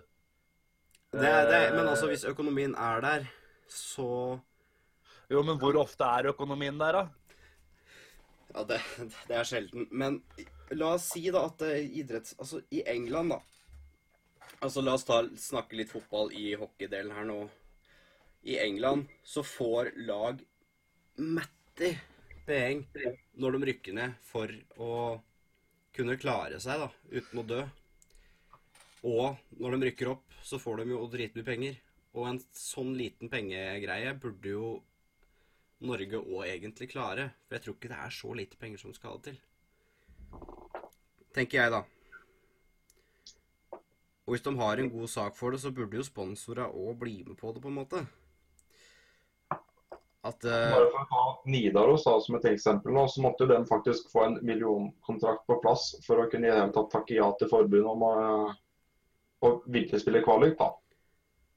Det, 1.12 1.32
det, 1.48 1.60
men 1.74 1.86
altså, 1.86 2.08
hvis 2.08 2.24
økonomien 2.24 2.74
er 2.74 3.02
der, 3.04 3.26
så 3.68 4.38
Jo, 5.30 5.42
men 5.44 5.56
hvor 5.60 5.76
ofte 5.80 6.04
er 6.04 6.28
økonomien 6.32 6.76
der, 6.80 6.98
da? 6.98 7.02
Ja, 8.52 8.64
det, 8.68 8.80
det 9.28 9.36
er 9.38 9.48
sjelden. 9.48 9.86
Men 9.90 10.18
la 10.76 10.94
oss 10.96 11.08
si 11.14 11.24
da 11.32 11.46
at 11.48 11.64
eh, 11.64 11.86
idretts... 12.02 12.34
Altså, 12.38 12.60
i 12.70 12.82
England, 12.86 13.32
da 13.32 13.40
Altså, 14.62 14.82
la 14.84 14.94
oss 14.94 15.06
ta, 15.08 15.22
snakke 15.38 15.78
litt 15.78 15.90
fotball 15.90 16.30
i 16.38 16.52
hockeydelen 16.58 17.14
her 17.16 17.24
nå. 17.26 17.38
I 18.46 18.58
England 18.62 19.08
så 19.26 19.42
får 19.46 19.92
lag 20.06 20.42
matti 21.16 21.94
poeng 22.46 22.82
når 23.40 23.56
de 23.56 23.68
rykker 23.70 23.96
ned 23.96 24.18
for 24.26 24.50
å 24.80 24.92
kunne 25.92 26.18
klare 26.20 26.60
seg, 26.62 26.82
da, 26.82 26.88
uten 27.12 27.42
å 27.42 27.46
dø. 27.46 27.62
Og 29.08 29.58
når 29.58 29.76
de 29.76 29.88
rykker 29.88 30.12
opp, 30.12 30.24
så 30.42 30.60
får 30.62 30.82
de 30.82 30.94
jo 30.94 31.06
dritmye 31.10 31.46
penger. 31.46 31.78
Og 32.12 32.28
en 32.28 32.40
sånn 32.56 32.92
liten 32.98 33.30
pengegreie 33.32 34.12
burde 34.20 34.52
jo 34.52 34.66
Norge 35.82 36.20
òg 36.20 36.46
egentlig 36.46 36.90
klare. 36.92 37.32
For 37.46 37.56
jeg 37.56 37.64
tror 37.64 37.76
ikke 37.78 37.90
det 37.90 38.00
er 38.04 38.14
så 38.14 38.36
lite 38.38 38.60
penger 38.60 38.84
som 38.84 38.94
skal 38.94 39.18
til. 39.24 39.38
Tenker 41.34 41.58
jeg, 41.58 41.72
da. 41.72 41.82
Og 44.22 44.36
hvis 44.36 44.44
de 44.44 44.52
har 44.60 44.78
en 44.78 44.90
god 44.92 45.10
sak 45.10 45.36
for 45.36 45.50
det, 45.50 45.62
så 45.62 45.72
burde 45.74 45.98
jo 45.98 46.06
sponsorer 46.06 46.70
òg 46.70 46.98
bli 47.00 47.22
med 47.26 47.36
på 47.40 47.50
det, 47.52 47.62
på 47.64 47.72
en 47.72 47.80
måte. 47.80 48.04
At 50.22 50.44
uh... 50.46 50.52
Bare 50.70 50.90
for 50.92 51.02
å 51.02 51.08
ta 51.10 51.22
Nidaros 51.50 52.04
da, 52.06 52.14
som 52.22 52.36
et 52.38 52.46
eksempel, 52.52 52.94
nå, 52.94 53.08
så 53.10 53.24
måtte 53.24 53.48
den 53.50 53.66
faktisk 53.66 54.12
få 54.12 54.26
en 54.28 54.36
millionkontrakt 54.46 55.42
på 55.50 55.58
plass 55.64 55.88
for 56.06 56.22
å 56.22 56.28
kunne 56.30 56.52
i 56.52 56.68
takke 56.76 57.16
ja 57.16 57.26
til 57.40 57.50
forbundet 57.50 57.90
om 57.90 58.04
å, 58.06 58.14
å 59.42 59.52
virkelig 59.66 60.04
spille 60.04 60.22
kvalik. 60.22 60.54
da. 60.60 60.70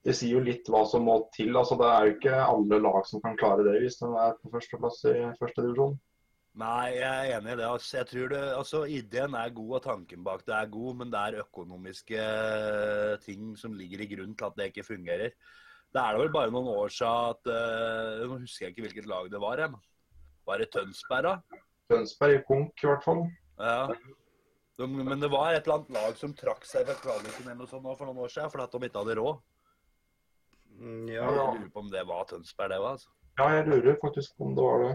Det 0.06 0.14
sier 0.18 0.38
jo 0.38 0.42
litt 0.46 0.68
hva 0.70 0.84
som 0.90 1.06
må 1.06 1.20
til. 1.34 1.54
altså 1.58 1.78
Det 1.78 1.92
er 1.92 2.08
jo 2.08 2.16
ikke 2.18 2.42
alle 2.42 2.82
lag 2.82 3.06
som 3.10 3.22
kan 3.22 3.38
klare 3.38 3.66
det 3.66 3.80
hvis 3.82 3.98
de 4.02 4.10
er 4.22 4.36
på 4.42 4.52
førsteplass 4.54 5.02
i 5.10 5.16
første 5.40 5.66
divisjon. 5.66 5.96
Nei, 6.56 6.96
jeg 6.96 7.12
er 7.12 7.34
enig 7.36 7.52
i 7.52 7.58
det. 7.60 7.68
Altså, 7.68 7.98
jeg 7.98 8.08
tror 8.08 8.30
det, 8.32 8.42
altså, 8.56 8.82
Ideen 8.88 9.34
er 9.36 9.56
god, 9.58 9.72
og 9.76 9.82
tanken 9.84 10.22
bak 10.24 10.46
det 10.48 10.54
er 10.56 10.70
god, 10.72 10.92
men 11.02 11.12
det 11.12 11.20
er 11.22 11.42
økonomiske 11.42 12.22
eh, 12.22 13.16
ting 13.26 13.50
som 13.60 13.76
ligger 13.76 14.06
i 14.06 14.08
grunn 14.14 14.38
til 14.38 14.48
at 14.48 14.56
det 14.58 14.70
ikke 14.72 14.86
fungerer. 14.88 15.34
Det 15.96 16.02
er 16.04 16.12
da 16.12 16.20
vel 16.20 16.32
bare 16.34 16.52
noen 16.52 16.68
år 16.74 16.92
siden 16.92 17.30
at 17.32 17.48
uh, 17.48 18.25
Nå 18.28 18.42
husker 18.42 18.66
jeg 18.66 18.74
ikke 18.74 18.84
hvilket 18.84 19.06
lag 19.08 19.30
det 19.32 19.40
var. 19.40 19.62
Jeg. 19.64 19.72
Var 20.46 20.60
det 20.62 20.68
Tønsberg, 20.74 21.30
da? 21.30 21.64
Tønsberg 21.88 22.42
konk 22.50 22.84
i 22.84 22.90
hvert 22.90 23.06
fall. 23.06 23.22
Ja. 23.62 23.88
De, 24.75 24.90
men 24.92 25.24
det 25.24 25.30
var 25.32 25.54
et 25.56 25.64
eller 25.64 25.80
annet 25.80 25.96
lag 25.96 26.18
som 26.20 26.34
trakk 26.36 26.68
seg 26.68 26.84
fra 26.90 26.98
kvaliken 27.00 27.48
eller 27.48 27.62
noe 27.62 27.72
sånt 27.72 27.88
for 27.96 28.10
noen 28.10 28.20
år 28.25 28.34
siden 28.34 28.52
fordi 28.52 28.66
at 28.68 28.75
de 28.75 28.90
ikke 28.90 29.04
hadde 29.06 29.18
råd. 29.22 29.44
Ja. 31.08 31.24
Jeg 31.24 31.32
lurer 31.32 31.68
på 31.72 31.84
om 31.86 31.92
det 31.94 32.04
var 32.12 32.28
Tønsberg, 32.28 32.74
det 32.75 32.80
var. 32.84 32.98
altså. 32.98 33.12
Ja, 33.40 33.50
jeg 33.56 33.68
lurer 33.72 34.00
faktisk 34.02 34.36
på 34.36 34.50
om 34.50 34.56
det 34.58 34.66
var 34.68 34.84
det. 34.84 34.94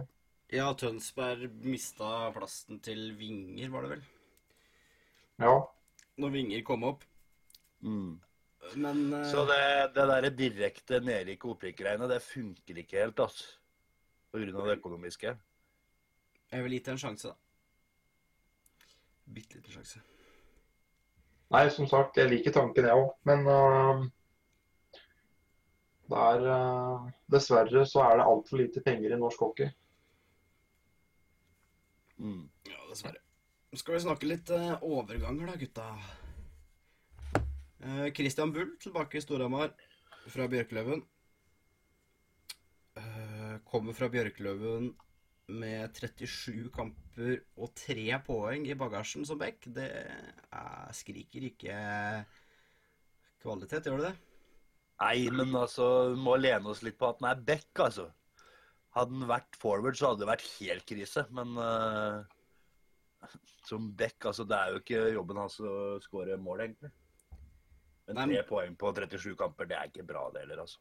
ja, 0.53 0.67
Tønsberg 0.77 1.49
mista 1.65 2.11
plassen 2.37 2.81
til 2.85 3.15
Vinger, 3.17 3.73
var 3.73 3.87
det 3.87 3.95
vel? 3.97 4.09
Ja. 5.41 5.55
Når 6.21 6.37
Vinger 6.37 6.67
kom 6.69 6.85
opp. 6.93 7.09
Men 8.75 9.07
uh... 9.15 9.25
Så 9.27 9.45
det, 9.49 9.61
det 9.97 10.07
der 10.11 10.29
direkte 10.37 11.01
nedrykk- 11.05 11.47
og 11.47 11.57
opprykk-greiene, 11.57 12.09
det 12.11 12.21
funker 12.23 12.83
ikke 12.83 13.01
helt, 13.03 13.23
altså. 13.25 13.57
På 14.31 14.39
grunn 14.39 14.61
av 14.63 14.69
det 14.69 14.79
økonomiske. 14.79 15.35
jeg 16.53 16.63
vil 16.65 16.77
gi 16.77 16.85
det 16.87 16.93
en 16.93 17.03
sjanse, 17.03 17.33
da. 17.33 17.35
Bitte 19.31 19.59
liten 19.59 19.75
sjanse. 19.79 20.03
Nei, 21.51 21.65
som 21.75 21.89
sagt, 21.91 22.19
jeg 22.19 22.31
liker 22.31 22.55
tanken, 22.55 22.87
jeg 22.87 22.99
òg. 22.99 23.11
Men 23.27 23.47
uh, 23.47 24.05
det 26.11 26.23
er 26.29 26.47
uh, 26.47 27.11
Dessverre 27.31 27.85
så 27.91 28.05
er 28.07 28.21
det 28.21 28.29
altfor 28.31 28.63
lite 28.63 28.83
penger 28.87 29.15
i 29.15 29.19
norsk 29.19 29.43
hockey. 29.47 29.71
Mm. 32.21 32.47
Ja, 32.71 32.79
dessverre. 32.91 33.23
Skal 33.75 33.97
vi 33.97 34.03
snakke 34.07 34.31
litt 34.31 34.51
uh, 34.55 34.77
overganger, 34.83 35.51
da, 35.51 35.59
gutta? 35.59 35.91
Eh, 37.81 38.13
Christian 38.13 38.53
Bull 38.53 38.75
tilbake 38.81 39.17
i 39.17 39.23
Storhamar 39.25 39.71
fra 40.29 40.45
Bjørkløven. 40.53 41.01
Eh, 43.01 43.55
kommer 43.65 43.97
fra 43.97 44.11
Bjørkløven 44.13 44.91
med 45.51 45.97
37 45.97 46.69
kamper 46.75 47.41
og 47.57 47.73
3 47.81 48.19
poeng 48.27 48.69
i 48.69 48.77
bagasjen 48.77 49.25
som 49.25 49.41
back. 49.41 49.65
Det 49.65 49.89
er, 49.89 50.93
skriker 50.93 51.49
ikke 51.49 51.79
kvalitet, 53.41 53.89
gjør 53.89 54.03
det 54.03 54.11
det? 54.11 54.17
Nei, 55.01 55.31
men 55.33 55.57
altså, 55.57 56.13
vi 56.13 56.21
må 56.21 56.37
lene 56.37 56.75
oss 56.75 56.85
litt 56.85 57.01
på 57.01 57.09
at 57.09 57.23
den 57.23 57.31
er 57.31 57.45
back, 57.49 57.71
altså. 57.81 58.11
Hadde 58.93 59.17
den 59.17 59.29
vært 59.31 59.57
forward, 59.57 59.97
så 59.97 60.11
hadde 60.11 60.27
det 60.27 60.33
vært 60.35 60.49
helt 60.59 60.85
krise. 60.85 61.25
Men 61.33 61.57
uh, 61.57 62.21
som 63.65 63.89
back, 63.97 64.19
altså, 64.29 64.45
det 64.45 64.59
er 64.59 64.75
jo 64.75 64.83
ikke 64.83 65.05
jobben 65.15 65.41
hans 65.41 65.57
å 65.65 65.73
skåre 66.05 66.37
mål, 66.37 66.67
egentlig. 66.67 66.93
Men 68.17 68.33
tre 68.33 68.43
poeng 68.49 68.77
på 68.79 68.91
37 68.97 69.37
kamper, 69.39 69.69
det 69.71 69.77
er 69.79 69.91
ikke 69.91 70.07
bra, 70.07 70.25
det 70.35 70.43
heller, 70.45 70.65
altså. 70.65 70.81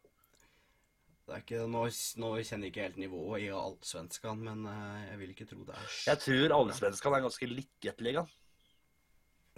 Det 1.29 1.35
er 1.35 1.41
ikke, 1.43 1.65
nå, 1.69 1.83
nå 2.23 2.29
kjenner 2.41 2.65
jeg 2.65 2.73
ikke 2.73 2.85
helt 2.87 3.01
nivået 3.03 3.43
i 3.45 3.49
allsvenskan, 3.53 4.39
men 4.47 4.63
eh, 4.65 5.01
jeg 5.11 5.19
vil 5.19 5.33
ikke 5.35 5.45
tro 5.51 5.65
det 5.67 5.75
er 5.77 5.91
Jeg 6.07 6.21
tror 6.23 6.55
allsvenskan 6.55 7.17
er 7.17 7.25
ganske 7.27 7.49
like 7.51 7.83
Gateligaen, 7.85 8.31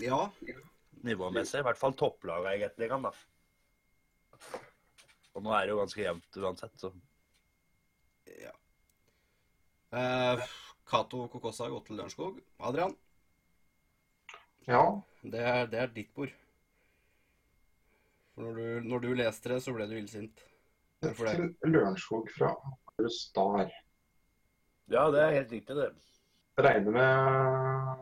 Ja, 0.01 0.17
nivåmessig. 1.05 1.61
I 1.61 1.67
hvert 1.67 1.79
fall 1.79 1.95
topplaga 1.95 2.55
i 2.55 2.59
Gateligaen, 2.63 3.05
da. 3.07 3.13
Og 5.31 5.45
nå 5.45 5.53
er 5.55 5.63
det 5.63 5.71
jo 5.71 5.79
ganske 5.79 6.03
jevnt 6.03 6.41
uansett, 6.43 6.75
så 6.81 6.91
Ja. 8.41 8.51
Eh, 9.95 10.43
Cato 10.87 11.27
Kokossa 11.31 11.65
har 11.65 11.71
gått 11.71 11.87
til 11.87 11.99
Lørenskog. 11.99 12.43
Adrian, 12.59 12.97
Ja, 14.67 14.83
det 15.23 15.39
er, 15.39 15.65
det 15.71 15.79
er 15.79 15.87
ditt 15.95 16.11
bord. 16.13 16.31
For 18.41 18.47
når 18.47 18.55
du, 18.57 18.87
når 18.89 18.99
du 19.03 19.11
leste 19.13 19.49
det, 19.51 19.59
så 19.61 19.71
ble 19.75 19.85
du 19.85 19.91
illsint. 19.99 20.39
Hvorfor 21.05 21.27
det? 21.29 21.49
Lørenskog 21.69 22.29
fra 22.33 22.55
Star. 23.13 23.69
Ja, 24.89 25.03
det 25.13 25.19
er 25.21 25.35
helt 25.35 25.53
riktig, 25.53 25.75
det. 25.77 25.91
Regner 26.57 26.95
med 26.95 28.01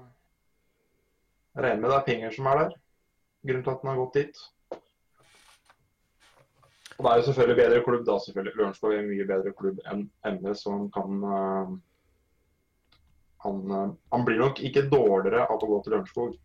Regner 1.59 1.81
med 1.81 1.91
det 1.91 1.97
er 1.97 2.07
penger 2.07 2.31
som 2.37 2.47
er 2.47 2.61
der. 2.61 2.71
Grunnen 3.49 3.67
til 3.67 3.73
at 3.73 3.83
den 3.83 3.91
har 3.91 3.99
gått 3.99 4.15
dit. 4.15 4.41
Og 6.95 7.03
det 7.03 7.11
er 7.11 7.19
jo 7.19 7.27
selvfølgelig 7.27 7.59
bedre 7.59 7.83
klubb, 7.83 8.07
da. 8.07 8.17
selvfølgelig. 8.23 8.57
Lørenskog 8.61 8.95
er 8.95 9.03
en 9.03 9.11
mye 9.11 9.29
bedre 9.35 9.55
klubb 9.59 9.77
enn 9.91 10.07
MS, 10.37 10.63
så 10.63 10.77
han 10.77 10.87
kan 10.95 11.23
uh, 11.27 11.77
han, 13.43 13.63
uh, 13.67 13.91
han 14.15 14.27
blir 14.27 14.39
nok 14.39 14.63
ikke 14.63 14.87
dårligere 14.87 15.49
av 15.51 15.59
å 15.59 15.73
gå 15.75 15.83
til 15.83 15.97
Lørenskog. 15.97 16.39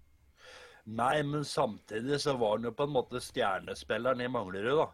Nei, 0.85 1.23
men 1.25 1.45
samtidig 1.49 2.21
så 2.21 2.35
var 2.37 2.59
han 2.59 2.69
jo 2.69 2.75
på 2.77 2.85
en 2.85 2.93
måte 2.93 3.23
stjernespilleren 3.23 4.21
i 4.21 4.29
Manglerud, 4.29 4.83
da. 4.83 4.91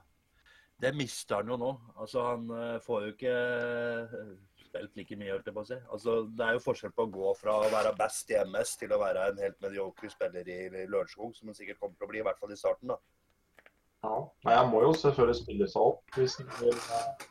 Det 0.80 0.94
mister 0.96 1.40
han 1.40 1.50
jo 1.50 1.58
nå. 1.60 1.70
Altså, 1.98 2.22
han 2.24 2.46
eh, 2.56 2.76
får 2.84 3.02
jo 3.04 3.14
ikke 3.14 3.32
eh, 3.34 4.30
spilt 4.70 4.96
like 4.96 5.18
mye, 5.18 5.32
holdt 5.34 5.50
jeg 5.50 5.56
på 5.56 5.64
å 5.64 5.68
si. 5.68 5.78
Altså, 5.92 6.14
det 6.38 6.46
er 6.46 6.56
jo 6.56 6.62
forskjell 6.64 6.94
på 6.96 7.06
å 7.08 7.12
gå 7.16 7.32
fra 7.40 7.56
å 7.58 7.72
være 7.72 7.92
best 7.98 8.30
i 8.32 8.38
MS 8.38 8.76
til 8.80 8.94
å 8.94 9.00
være 9.02 9.26
en 9.32 9.42
helt 9.42 9.58
medioker 9.64 10.12
spiller 10.12 10.48
i 10.48 10.60
Lørenskog, 10.70 11.34
som 11.36 11.50
han 11.50 11.58
sikkert 11.58 11.82
kommer 11.82 11.98
til 11.98 12.06
å 12.06 12.12
bli, 12.12 12.22
i 12.22 12.28
hvert 12.28 12.40
fall 12.40 12.54
i 12.54 12.60
starten, 12.60 12.94
da. 12.94 13.00
Ja. 14.04 14.14
Nei, 14.46 14.54
han 14.56 14.70
må 14.72 14.80
jo 14.86 14.94
selvfølgelig 14.96 15.40
spille 15.42 15.68
seg 15.68 15.90
opp 15.90 16.16
hvis 16.16 16.38
han 16.40 16.48
vil 16.62 16.78
eh, 16.96 17.26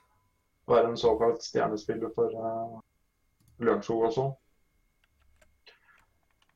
være 0.69 0.91
en 0.91 0.99
såkalt 1.01 1.41
stjernespiller 1.41 2.11
for 2.13 2.35
uh, 2.37 2.75
Lørenskog 3.57 4.03
også. 4.11 4.27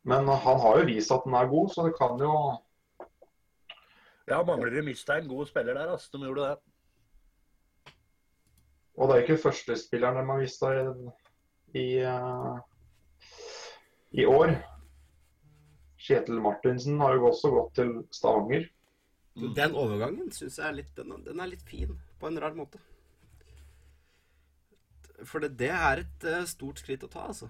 Men 0.04 0.28
han 0.28 0.60
har 0.60 0.80
jo 0.82 0.86
vist 0.90 1.12
at 1.16 1.24
han 1.26 1.36
er 1.40 1.48
god, 1.52 1.70
så 1.72 1.86
det 1.88 1.94
kan 2.00 2.20
jo 2.20 2.34
Ja, 4.28 4.42
Manglerud 4.48 4.86
mista 4.88 5.18
en 5.20 5.28
god 5.28 5.48
spiller 5.50 5.74
der, 5.76 5.90
altså. 5.92 6.10
De 6.18 6.26
gjorde 6.26 6.46
det. 6.50 7.94
Og 8.96 9.10
det 9.10 9.16
er 9.16 9.24
ikke 9.26 9.42
førstespilleren 9.42 10.16
de 10.20 10.24
har 10.30 10.40
mista 10.40 10.70
i, 10.78 10.84
i, 11.82 11.86
eh, 12.06 12.60
i 14.22 14.26
år. 14.30 14.54
Kjetil 16.04 16.40
Martinsen 16.44 17.00
har 17.02 17.16
jo 17.18 17.28
også 17.32 17.52
gått 17.56 17.74
til 17.80 17.92
Stavanger. 18.16 18.68
Mm. 19.36 19.54
Den 19.58 19.76
overgangen 19.76 20.32
syns 20.32 20.60
jeg 20.60 20.68
er 20.70 20.78
litt, 20.78 20.92
den, 20.96 21.12
er- 21.16 21.24
den 21.26 21.40
er 21.42 21.50
litt 21.52 21.64
fin, 21.68 21.96
på 22.22 22.28
en 22.30 22.40
rar 22.44 22.54
måte. 22.56 22.80
For 25.26 25.40
det, 25.44 25.56
det 25.60 25.72
er 25.74 26.04
et 26.04 26.28
eh, 26.30 26.44
stort 26.50 26.80
skritt 26.84 27.04
å 27.08 27.12
ta, 27.12 27.28
altså. 27.32 27.50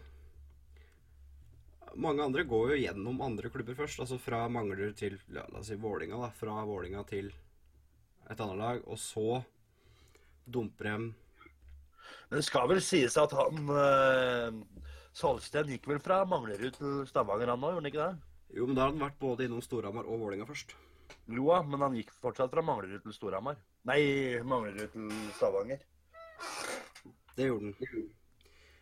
Mange 1.95 2.23
andre 2.25 2.43
går 2.49 2.73
jo 2.73 2.79
gjennom 2.81 3.21
andre 3.21 3.49
klubber 3.53 3.77
først. 3.77 3.99
Altså 4.01 4.17
fra 4.21 4.45
Manglerud 4.49 4.95
til 4.97 5.19
la 5.33 5.45
oss 5.59 5.69
si 5.69 5.77
Vålinga 5.79 6.19
da. 6.21 6.29
Fra 6.37 6.63
Vålinga 6.65 7.03
til 7.09 7.29
et 7.29 8.39
annet 8.39 8.59
lag. 8.59 8.81
Og 8.87 8.97
så 9.01 9.41
dumper 10.45 10.89
dem 10.89 11.03
Men 12.29 12.39
det 12.39 12.45
skal 12.47 12.67
vel 12.67 12.81
sies 12.83 13.15
at 13.19 13.31
han 13.37 13.69
eh, 13.69 14.57
Salsten 15.13 15.69
gikk 15.69 15.85
vel 15.87 16.01
fra 16.01 16.23
Manglerud 16.25 16.73
til 16.73 17.03
Stavanger, 17.07 17.51
han 17.53 17.61
òg, 17.61 17.75
gjorde 17.75 17.83
han 17.83 17.91
ikke 17.91 18.07
det? 18.07 18.31
Jo, 18.57 18.65
men 18.65 18.77
da 18.77 18.85
har 18.85 18.91
han 18.91 19.03
vært 19.03 19.19
både 19.21 19.45
innom 19.45 19.61
Storhamar 19.61 20.09
og 20.09 20.23
Vålinga 20.23 20.47
først. 20.49 20.73
Jo 21.29 21.45
da, 21.51 21.59
men 21.67 21.85
han 21.85 21.95
gikk 21.97 22.09
fortsatt 22.23 22.51
fra 22.53 22.63
Manglerud 22.65 23.05
til 23.05 23.15
Storhamar. 23.15 23.61
Nei, 23.89 24.01
Manglerud 24.41 24.89
til 24.95 25.13
Stavanger. 25.37 25.85
Det 27.37 27.49
gjorde 27.49 27.71
han. 27.71 28.09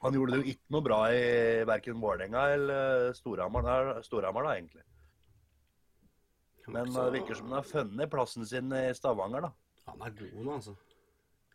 Han 0.02 0.16
gjorde 0.18 0.34
det 0.34 0.40
jo 0.42 0.54
ikke 0.56 0.74
noe 0.74 0.86
bra 0.86 1.00
i 1.14 1.26
verken 1.70 2.00
Vålerenga 2.02 2.46
eller 2.56 3.12
Storhamar, 3.14 4.00
Storhamar 4.06 4.48
da, 4.48 4.56
egentlig. 4.58 4.86
Men 6.72 6.94
det 6.94 7.10
virker 7.18 7.38
som 7.38 7.52
han 7.52 7.60
har 7.60 7.68
funnet 7.68 8.10
plassen 8.10 8.48
sin 8.50 8.74
i 8.74 8.88
Stavanger, 8.98 9.46
da. 9.46 9.52
Han 9.92 10.02
er 10.06 10.16
god 10.18 10.40
nå, 10.40 10.56
altså. 10.56 10.76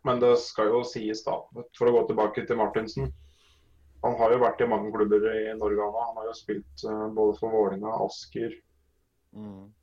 Men 0.07 0.21
det 0.23 0.33
skal 0.39 0.71
jo 0.71 0.83
sies, 0.87 1.23
da, 1.25 1.35
for 1.75 1.89
å 1.89 1.95
gå 1.95 2.03
tilbake 2.07 2.43
til 2.47 2.59
Martinsen 2.59 3.09
Han 4.05 4.13
har 4.19 4.31
jo 4.31 4.39
vært 4.43 4.61
i 4.61 4.67
mange 4.69 4.91
klubber 4.93 5.25
i 5.31 5.55
Norge, 5.57 5.83
han. 5.83 6.11
Han 6.11 6.21
har 6.21 6.29
jo 6.29 6.35
spilt 6.37 6.85
eh, 6.85 7.05
både 7.17 7.35
for 7.39 7.51
Vålinga, 7.51 7.97
Asker 8.05 8.55
Mm. 9.35 9.73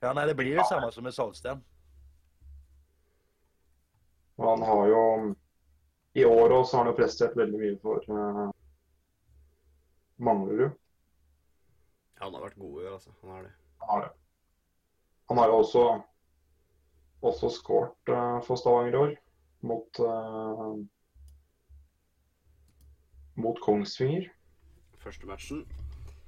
Ja, 0.00 0.14
nei, 0.16 0.24
det 0.26 0.34
blir 0.34 0.56
det 0.56 0.64
samme 0.66 0.88
som 0.90 1.04
med 1.04 1.14
Salsten. 1.14 1.60
Og 4.40 4.46
han 4.48 4.62
har 4.64 4.86
jo 4.88 5.02
I 6.18 6.24
år 6.26 6.50
òg 6.50 6.64
har 6.66 6.80
han 6.80 6.88
jo 6.90 6.96
prestert 6.98 7.36
veldig 7.38 7.58
mye 7.60 7.76
for 7.82 8.06
uh, 8.10 8.46
Manglerud. 10.18 10.72
Ja, 12.16 12.24
han 12.24 12.34
har 12.34 12.48
vært 12.48 12.58
god 12.58 12.80
i 12.80 12.86
år, 12.88 12.96
altså. 12.96 13.12
Han 13.22 13.34
har 13.36 13.44
det. 13.46 13.52
Han 13.82 13.92
har 13.92 14.06
det. 14.06 14.14
Han 15.30 15.40
har 15.40 15.52
jo 15.52 15.60
også 15.60 15.84
også 17.20 17.50
skåret 17.52 18.10
uh, 18.10 18.40
for 18.42 18.58
Stavanger 18.58 18.96
i 18.96 19.00
år, 19.04 19.14
mot 19.70 20.00
uh, 20.02 20.74
mot 23.40 23.62
Kongsvinger. 23.62 24.26
Første 25.04 25.30
matchen. 25.30 25.62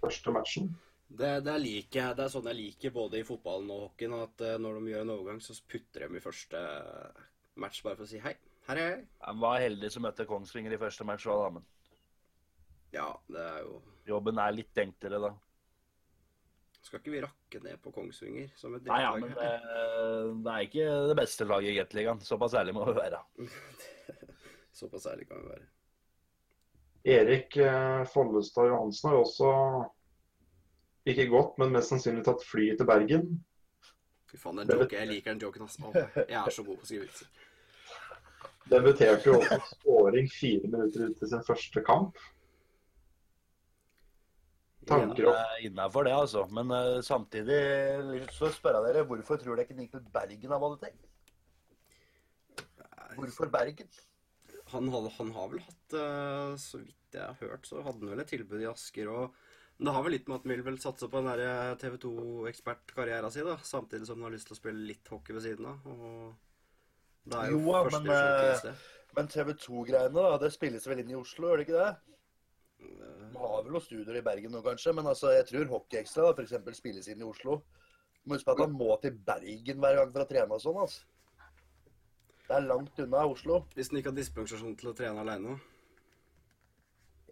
Første 0.01 0.33
matchen. 0.33 0.71
Det, 1.13 1.43
det, 1.45 1.53
er 1.53 1.61
like, 1.61 2.07
Det 2.17 2.25
er 2.25 2.31
sånn 2.33 2.47
jeg 2.53 2.61
liker 2.61 2.95
både 2.95 3.19
i 3.19 3.27
fotballen 3.27 3.69
og 3.75 3.89
hockeyen. 3.89 4.15
At 4.23 4.47
når 4.63 4.79
de 4.79 4.95
gjør 4.95 5.05
en 5.05 5.15
overgang, 5.19 5.43
så 5.45 5.59
putter 5.69 6.07
de 6.07 6.17
i 6.17 6.25
første 6.25 6.63
match 7.61 7.83
bare 7.85 7.99
for 7.99 8.07
å 8.07 8.13
si 8.15 8.23
hei. 8.23 8.33
Her 8.69 8.79
er 8.79 8.91
jeg. 8.93 9.07
Han 9.27 9.41
var 9.43 9.63
heldig 9.63 9.91
som 9.91 10.05
møtte 10.07 10.27
Kongsvinger 10.29 10.75
i 10.75 10.81
første 10.81 11.07
match 11.07 11.27
òg, 11.31 11.41
da. 11.43 11.49
Men 11.57 11.65
Ja, 12.93 13.09
det 13.33 13.41
er 13.41 13.65
jo 13.65 13.81
jobben 14.07 14.39
er 14.43 14.55
litt 14.55 14.79
enklere, 14.83 15.21
da. 15.23 15.33
Skal 16.83 16.99
ikke 16.99 17.13
vi 17.15 17.21
rakke 17.23 17.61
ned 17.63 17.79
på 17.83 17.93
Kongsvinger 17.95 18.49
som 18.59 18.75
et 18.75 18.89
Nei, 18.91 19.03
ja, 19.05 19.13
men 19.15 19.31
det, 19.31 19.51
det 20.43 20.55
er 20.55 20.65
ikke 20.67 20.89
det 21.13 21.19
beste 21.21 21.47
laget 21.47 21.71
i 21.71 21.77
Gateligaen. 21.79 22.23
Såpass 22.27 22.57
ærlig 22.59 22.75
må 22.75 22.89
vi 22.89 22.97
være. 22.99 23.21
Såpass 24.81 25.07
ærlig 25.13 25.29
kan 25.31 25.45
vi 25.45 25.53
være. 25.53 25.69
Erik 27.13 27.57
eh, 27.59 28.03
Follestad 28.11 28.69
Johansen 28.71 29.09
har 29.09 29.17
jo 29.17 29.23
også 29.25 29.53
ikke 31.11 31.27
gått, 31.31 31.57
men 31.59 31.73
mest 31.75 31.91
sannsynlig 31.91 32.23
tatt 32.27 32.45
flyet 32.47 32.79
til 32.79 32.87
Bergen. 32.87 33.33
Fy 34.31 34.39
faen, 34.39 34.61
den 34.63 34.71
joken, 34.71 34.99
jeg 35.01 35.11
liker 35.11 35.35
den 35.35 35.43
joken, 35.43 35.65
ass. 35.67 35.79
Jeg 36.17 36.39
er 36.39 36.55
så 36.55 36.63
god 36.67 36.79
på 36.79 36.87
å 36.87 36.89
skrive 36.89 37.09
vitser. 37.09 37.31
Debuterte 38.71 39.27
jo 39.27 39.39
også 39.41 39.57
med 39.57 39.67
scoring 39.73 40.31
fire 40.31 40.69
minutter 40.71 41.09
ut 41.09 41.23
i 41.23 41.29
sin 41.33 41.45
første 41.47 41.83
kamp. 41.87 42.21
Tanker 44.89 45.29
om 45.31 45.67
Innafor 45.67 46.07
det, 46.07 46.15
altså. 46.15 46.45
Men 46.55 46.71
uh, 46.75 47.03
samtidig 47.07 47.61
så 48.35 48.51
spør 48.55 48.81
jeg 48.81 48.89
dere, 48.89 49.07
hvorfor 49.07 49.39
tror 49.39 49.59
dere 49.59 49.67
ikke 49.69 49.79
til 49.99 50.09
Bergen 50.15 50.55
av 50.57 50.67
alle 50.67 50.81
ting? 50.83 50.97
Hvorfor 53.19 53.51
Bergen? 53.53 53.91
Han, 54.73 54.89
hadde, 54.89 55.11
han 55.19 55.33
har 55.37 55.49
vel 55.53 55.63
hatt, 55.63 55.97
uh, 55.99 56.55
så 56.59 56.81
vidt 56.81 57.19
jeg 57.19 57.23
har 57.23 57.37
hørt, 57.43 57.67
så 57.69 57.83
hadde 57.83 58.01
han 58.01 58.15
vel 58.15 58.23
et 58.25 58.31
tilbud 58.33 58.63
i 58.63 58.71
Asker. 58.71 59.11
og 59.11 59.41
men 59.77 59.89
det 59.89 59.93
har 59.97 60.05
vel 60.05 60.13
litt 60.15 60.29
med 60.29 60.37
at 60.37 60.45
han 60.45 60.53
vil 60.53 60.65
vel 60.67 60.77
satse 60.79 61.09
på 61.11 61.21
den 61.21 61.41
der 61.41 61.77
TV 61.81 61.97
2-ekspertkarrieren 62.05 63.33
sin, 63.35 63.49
da. 63.49 63.57
Samtidig 63.67 64.07
som 64.07 64.21
han 64.21 64.29
har 64.29 64.35
lyst 64.37 64.47
til 64.47 64.55
å 64.55 64.61
spille 64.61 64.85
litt 64.87 65.09
hockey 65.11 65.35
ved 65.35 65.43
siden 65.43 65.67
av. 65.67 65.89
og 65.91 66.52
det 67.29 67.39
er 67.39 67.53
jo, 67.53 67.61
Jo, 67.63 67.77
første 67.87 68.01
men, 68.03 68.71
eh. 68.71 68.89
Men 69.17 69.29
TV 69.29 69.53
2-greiene, 69.61 70.17
da, 70.17 70.39
det 70.41 70.51
spilles 70.55 70.89
vel 70.89 71.03
inn 71.03 71.13
i 71.13 71.19
Oslo, 71.19 71.51
gjør 71.51 71.61
det 71.61 71.67
ikke 71.69 71.83
det? 71.83 71.93
Man 73.33 73.45
har 73.45 73.63
vel 73.63 73.75
noen 73.77 73.85
studier 73.85 74.19
i 74.19 74.25
Bergen 74.25 74.55
nå, 74.55 74.63
kanskje, 74.65 74.95
men 74.97 75.07
altså, 75.11 75.31
jeg 75.37 75.47
tror 75.51 75.69
Hockeyekstra 75.77 76.25
f.eks. 76.31 76.37
for 76.37 76.47
eksempel 76.47 76.77
spilles 76.77 77.09
inn 77.13 77.21
i 77.23 77.29
Oslo. 77.29 77.61
Du 78.23 78.31
må 78.31 78.39
huske 78.39 78.49
på 78.49 78.57
at 78.57 78.63
han 78.65 78.75
må 78.75 78.97
til 79.03 79.15
Bergen 79.29 79.83
hver 79.83 79.99
gang 80.01 80.15
for 80.15 80.25
å 80.25 80.31
trene 80.31 80.57
og 80.57 80.65
sånn, 80.65 80.81
altså. 80.83 81.05
Det 82.49 82.57
er 82.57 82.67
langt 82.67 82.99
unna 83.05 83.27
Oslo. 83.31 83.63
Hvis 83.77 83.93
han 83.93 84.01
ikke 84.01 84.11
har 84.11 84.19
dispensasjon 84.19 84.75
til 84.81 84.91
å 84.91 84.97
trene 84.97 85.23
alene. 85.23 85.55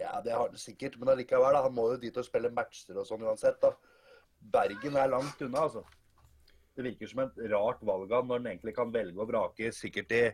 Ja, 0.00 0.20
det 0.24 0.32
har 0.32 0.46
han 0.46 0.60
sikkert, 0.60 0.96
men 1.00 1.10
allikevel, 1.12 1.56
da. 1.56 1.64
Han 1.66 1.74
må 1.76 1.90
jo 1.92 1.98
dit 2.00 2.16
og 2.16 2.24
spille 2.24 2.52
matcher 2.56 3.00
og 3.00 3.08
sånn 3.08 3.26
uansett, 3.26 3.58
da. 3.60 3.74
Bergen 4.54 4.96
er 4.96 5.10
langt 5.12 5.42
unna, 5.44 5.66
altså. 5.66 5.84
Det 6.80 6.88
virker 6.88 7.10
som 7.12 7.22
et 7.26 7.40
rart 7.52 7.80
valg 7.84 8.12
av 8.16 8.26
når 8.26 8.40
han 8.40 8.50
egentlig 8.54 8.72
kan 8.76 8.92
velge 8.94 9.20
å 9.20 9.28
vrake 9.28 9.72
sikkert 9.76 10.16
i 10.16 10.24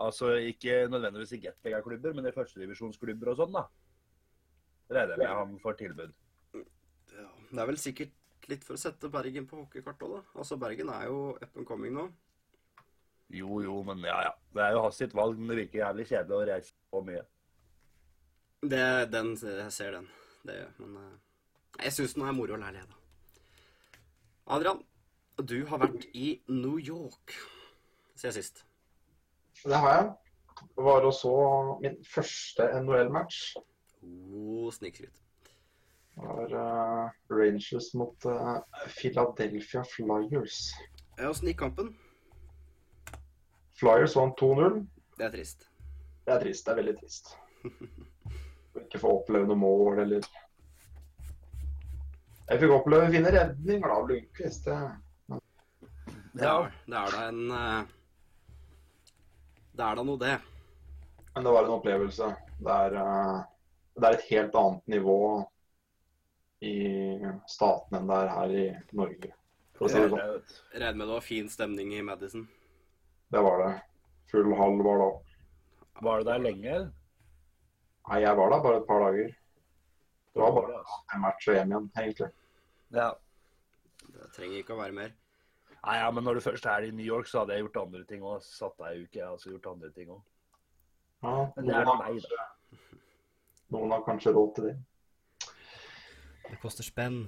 Altså 0.00 0.30
ikke 0.48 0.86
nødvendigvis 0.88 1.34
i 1.36 1.42
Gatliga-klubber, 1.42 2.14
men 2.16 2.28
i 2.28 2.32
førstedivisjonsklubber 2.32 3.34
og 3.34 3.36
sånn, 3.36 3.52
da. 3.52 3.66
Regner 4.88 5.12
jeg 5.12 5.20
med 5.20 5.34
han 5.36 5.58
får 5.60 5.76
tilbud. 5.76 6.14
Ja, 7.12 7.26
det 7.50 7.60
er 7.60 7.68
vel 7.68 7.80
sikkert 7.82 8.48
litt 8.48 8.64
for 8.64 8.78
å 8.78 8.80
sette 8.80 9.10
Bergen 9.12 9.44
på 9.50 9.58
hockeykartet 9.60 10.06
òg, 10.06 10.14
da. 10.16 10.38
Altså, 10.40 10.56
Bergen 10.62 10.88
er 10.94 11.04
jo 11.10 11.18
up 11.36 11.58
and 11.60 11.68
coming 11.68 11.92
nå. 11.98 12.06
Jo, 13.30 13.60
jo, 13.62 13.76
men 13.86 14.00
ja, 14.08 14.16
ja. 14.26 14.32
Det 14.56 14.64
er 14.64 14.74
jo 14.74 14.86
hans 14.86 14.98
sitt 14.98 15.12
valg, 15.14 15.38
men 15.38 15.52
det 15.52 15.60
virker 15.66 15.84
jævlig 15.84 16.08
kjedelig 16.08 16.38
å 16.38 16.46
reise 16.48 16.72
så 16.74 17.02
mye. 17.06 17.26
Det, 18.60 18.86
den, 19.12 19.34
jeg 19.36 19.74
ser 19.76 19.98
den. 19.98 20.08
Det 20.48 20.56
gjør 20.56 20.64
jeg. 20.64 20.78
Men 20.80 20.96
eh, 21.04 21.84
jeg 21.84 21.96
syns 21.96 22.16
den 22.16 22.26
er 22.26 22.36
moro 22.36 22.56
å 22.56 22.60
lære, 22.64 22.88
da. 22.88 22.96
Adrian, 24.56 24.80
du 25.42 25.64
har 25.66 25.80
vært 25.82 26.06
i 26.14 26.40
New 26.48 26.78
York 26.78 27.34
siden 28.18 28.34
sist. 28.36 28.64
Det 29.64 29.76
har 29.76 29.94
jeg. 29.96 30.10
Det 30.76 30.84
var 30.84 31.06
også 31.08 31.30
min 31.80 31.96
første 32.04 32.66
NHL-match. 32.82 33.56
Oh, 34.02 34.68
snikskryt. 34.72 35.16
Det 36.16 36.26
var 36.26 36.52
uh, 36.52 37.10
Rangers 37.32 37.90
mot 37.96 38.26
uh, 38.28 38.58
Philadelphia 38.98 39.82
Flyers. 39.88 40.58
Ja, 41.18 41.30
Åssen 41.30 41.48
gikk 41.48 41.60
kampen? 41.62 41.94
Flyers 43.80 44.16
vant 44.16 44.36
2-0. 44.40 44.82
Det 45.16 45.26
er 45.28 45.32
trist. 45.32 45.66
Det 46.26 46.34
er 46.34 46.42
trist. 46.44 46.66
Det 46.66 46.72
er 46.74 46.80
veldig 46.82 46.96
trist. 47.00 47.32
Ikke 48.84 49.00
få 49.02 49.14
oppleve 49.20 49.48
noe 49.48 49.58
mål 49.60 50.02
eller 50.04 50.26
Jeg 52.50 52.58
fikk 52.64 52.72
oppleve 52.74 53.10
fine 53.14 53.30
redninger 53.34 53.92
av 53.94 54.08
Lundqvist. 54.10 54.64
det- 54.66 55.09
Det 56.40 56.48
er, 56.48 56.70
det 56.88 56.96
er 56.96 57.10
da 57.12 57.24
en 57.28 57.40
eh, 57.52 57.80
Det 59.76 59.84
er 59.84 59.98
da 59.98 60.04
noe, 60.06 60.20
det. 60.20 60.36
Men 61.34 61.44
det 61.44 61.52
var 61.52 61.66
en 61.66 61.74
opplevelse. 61.74 62.28
Det 62.60 62.76
er, 62.86 62.96
eh, 63.02 63.34
det 64.00 64.08
er 64.08 64.16
et 64.16 64.30
helt 64.30 64.56
annet 64.62 64.94
nivå 64.94 65.18
i 66.64 66.76
staten 67.48 67.98
enn 67.98 68.08
det 68.08 68.22
er 68.22 68.32
her 68.38 68.56
i 68.56 68.64
Norge. 68.96 69.34
For 69.76 69.88
å 69.88 69.92
si 69.92 70.00
det 70.00 70.08
sånn. 70.14 70.48
Regner 70.72 70.96
med 70.96 71.06
det 71.06 71.14
var 71.18 71.28
fin 71.28 71.52
stemning 71.52 71.92
i 71.96 72.02
Madison. 72.04 72.48
Det 73.32 73.44
var 73.44 73.62
det. 73.66 73.70
Full 74.32 74.52
hall 74.56 74.80
var 74.84 75.04
da. 75.04 75.12
Var 76.08 76.20
du 76.20 76.30
der 76.32 76.44
lenge. 76.48 76.82
Nei, 78.08 78.24
jeg 78.24 78.36
var 78.40 78.52
der 78.52 78.64
bare 78.64 78.80
et 78.80 78.88
par 78.88 79.04
dager. 79.04 79.32
Det 80.30 80.40
var 80.40 80.56
bare 80.56 80.76
altså. 80.80 81.00
en 81.14 81.26
match 81.28 81.48
og 81.48 81.56
hjem 81.58 81.72
igjen, 81.74 81.90
egentlig. 82.00 82.34
Ja. 82.96 83.10
Det 84.10 84.30
trenger 84.36 84.62
ikke 84.62 84.76
å 84.76 84.80
være 84.80 84.96
mer. 84.96 85.18
Nei, 85.86 85.96
ja, 85.96 86.10
men 86.12 86.24
når 86.26 86.36
du 86.36 86.40
først 86.44 86.66
er 86.68 86.84
i 86.84 86.90
New 86.92 87.06
York, 87.06 87.28
så 87.30 87.40
hadde 87.40 87.54
jeg 87.56 87.64
gjort 87.64 87.78
andre 87.86 88.02
ting 88.08 88.24
òg. 88.26 88.42
Satt 88.44 88.74
deg 88.82 88.96
i 88.98 89.04
uke, 89.06 89.16
jeg 89.16 89.24
har 89.24 89.36
også 89.36 89.52
gjort 89.54 89.68
andre 89.72 89.90
ting 89.96 90.10
òg. 90.12 90.20
Ja, 91.24 91.34
Men 91.56 91.66
det 91.68 91.76
er 91.76 91.86
meg, 91.88 92.02
kanskje, 92.06 92.90
noen 93.72 93.94
har 93.94 94.02
kanskje 94.04 94.32
råd 94.36 94.52
til 94.56 94.68
det. 94.68 94.74
Det 96.50 96.58
koster 96.62 96.84
spenn. 96.84 97.22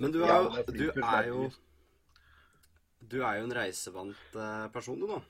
Men 0.00 0.12
du 0.14 0.20
Ja, 0.22 0.38
er, 0.38 0.48
men 0.54 0.80
jo, 0.80 0.92
du 0.94 1.02
er 1.04 1.28
jo. 1.28 1.50
Du 3.10 3.18
er 3.24 3.38
jo 3.40 3.44
en 3.48 3.54
reisevant 3.56 4.34
eh, 4.36 4.66
person, 4.72 5.00
du 5.00 5.06
nå. 5.08 5.20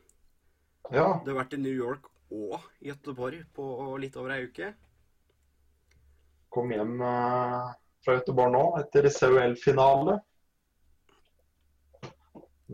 Ja, 0.91 1.21
Du 1.25 1.31
har 1.31 1.39
vært 1.45 1.55
i 1.55 1.61
New 1.63 1.75
York 1.75 2.09
og 2.31 2.61
Gøteborg 2.83 3.45
på 3.55 3.67
litt 4.03 4.17
over 4.19 4.35
ei 4.37 4.45
uke. 4.47 4.73
kom 6.51 6.71
hjem 6.75 7.01
eh, 7.03 7.71
fra 8.05 8.17
Gøteborg 8.19 8.53
nå 8.55 8.65
etter 8.81 9.07
COL-finale. 9.11 10.19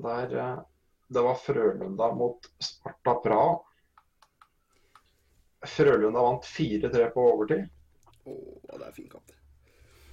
Der 0.03 0.37
eh, 0.37 0.59
det 1.09 1.23
var 1.23 1.35
Frølunda 1.35 2.11
mot 2.15 2.51
Sparta 2.59 3.15
Praha. 3.15 3.59
Frølunda 5.67 6.23
vant 6.23 6.45
4-3 6.45 7.09
på 7.15 7.27
overtid. 7.33 7.69
Å, 8.27 8.35
det 8.73 8.83
er 8.89 8.95
fin 8.95 9.09
kamp. 9.11 9.35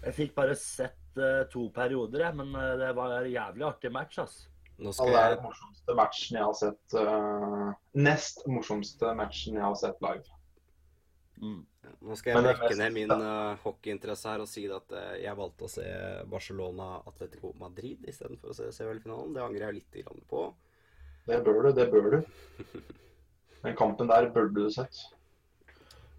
Jeg 0.04 0.16
fikk 0.18 0.34
bare 0.38 0.56
sett 0.60 1.18
uh, 1.18 1.44
to 1.50 1.66
perioder, 1.74 2.28
jeg, 2.28 2.38
men 2.38 2.54
uh, 2.54 2.74
det 2.78 2.92
var 2.98 3.16
en 3.18 3.30
jævlig 3.32 3.66
artig 3.66 3.92
match, 3.94 4.20
ass. 4.22 4.44
Nå 4.78 4.92
Ja, 4.94 5.06
det 5.06 5.20
er 5.22 5.36
den 5.36 5.44
morsomste 5.48 5.96
matchen 5.98 6.38
jeg 6.38 6.46
har 6.46 6.58
sett. 6.60 6.96
Uh, 6.98 7.74
nest 7.98 8.46
morsomste 8.50 9.14
matchen 9.18 9.58
jeg 9.58 9.66
har 9.66 9.78
sett 9.80 10.02
live. 10.06 10.40
Mm. 11.42 11.62
Nå 12.04 12.16
skal 12.20 12.36
jeg 12.36 12.46
brekke 12.46 12.76
ned 12.80 12.94
min 12.96 13.12
uh, 13.12 13.56
hockeyinteresse 13.64 14.32
her 14.32 14.44
og 14.44 14.50
si 14.52 14.64
at 14.72 14.94
uh, 14.96 15.14
jeg 15.20 15.40
valgte 15.40 15.68
å 15.68 15.72
se 15.72 15.86
Barcelona 16.32 16.90
Atletico 17.10 17.54
Madrid 17.60 18.04
istedenfor 18.08 18.54
å 18.54 18.58
se 18.58 18.70
CL-finalen. 18.72 19.34
Det 19.36 19.44
angrer 19.44 19.68
jeg 19.68 19.80
litt 19.80 20.00
grann 20.04 20.24
på. 20.30 20.46
Det 21.28 21.40
bør 21.46 21.68
du, 21.68 21.72
det 21.78 21.88
bør 21.92 22.10
du. 22.16 22.20
Den 23.64 23.78
kampen 23.80 24.10
der 24.12 24.28
burde 24.36 24.66
du 24.66 24.72
sett. 24.72 25.06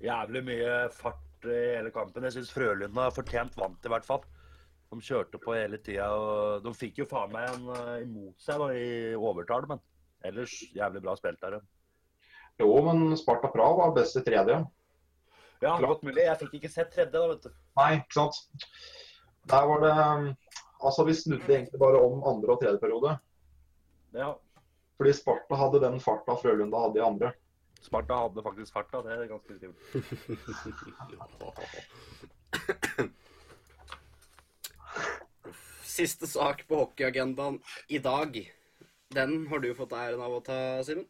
Jævlig 0.04 0.44
mye 0.46 0.76
fart 0.92 1.48
i 1.48 1.58
hele 1.76 1.92
kampen. 1.92 2.24
Jeg 2.24 2.38
syns 2.38 2.54
har 2.56 3.12
fortjent 3.12 3.56
vant, 3.56 3.84
i 3.84 3.92
hvert 3.92 4.06
fall. 4.06 4.24
De 4.92 5.00
kjørte 5.02 5.40
på 5.42 5.56
hele 5.56 5.80
tida, 5.82 6.06
de 6.62 6.72
fikk 6.76 7.02
jo 7.02 7.08
faen 7.10 7.32
meg 7.34 7.48
en 7.50 7.70
eh, 7.74 8.04
imot 8.04 8.40
seg 8.40 8.60
da, 8.62 8.68
i 8.78 9.14
overtall, 9.18 9.66
men 9.66 9.80
ellers 10.24 10.54
jævlig 10.76 11.02
bra 11.02 11.16
spilt 11.18 11.40
der. 11.42 11.58
Jo, 12.62 12.68
men 12.86 13.16
Sparta 13.18 13.50
Praha 13.50 13.74
var 13.80 13.94
best 13.96 14.20
i 14.20 14.22
tredje. 14.24 14.60
Ja, 15.64 15.76
Klart. 15.78 15.88
godt 15.94 16.02
mulig. 16.04 16.24
Jeg 16.26 16.38
fikk 16.42 16.54
ikke 16.58 16.68
sett 16.72 16.90
tredje, 16.92 17.12
da, 17.14 17.26
vet 17.30 17.46
du. 17.46 17.52
Nei, 17.80 17.90
ikke 18.02 18.16
sant. 18.18 18.36
Der 19.48 19.68
var 19.70 19.78
det 19.84 19.94
Altså, 20.84 21.04
vi 21.08 21.14
snudde 21.16 21.48
egentlig 21.48 21.78
bare 21.80 21.96
om 22.04 22.20
andre 22.28 22.52
og 22.52 22.60
tredje 22.60 22.76
periode. 22.82 23.14
Ja. 24.12 24.34
Fordi 24.98 25.12
Sparta 25.16 25.56
hadde 25.56 25.80
den 25.80 25.96
farta 26.00 26.34
Frølunda 26.36 26.76
hadde 26.82 26.98
i 27.00 27.04
andre. 27.06 27.30
Sparta 27.80 28.14
hadde 28.26 28.42
faktisk 28.44 28.72
farta, 28.76 29.00
det 29.06 29.12
er 29.14 29.26
ganske 29.32 29.54
kult. 29.62 29.78
Siste 35.94 36.26
sak 36.28 36.66
på 36.68 36.76
hockeyagendaen 36.82 37.56
i 37.88 37.98
dag. 38.02 38.52
Den 39.14 39.46
har 39.48 39.58
du 39.64 39.74
fått 39.78 39.92
æren 39.96 40.20
av 40.20 40.32
å 40.36 40.44
ta, 40.44 40.82
Simen. 40.84 41.08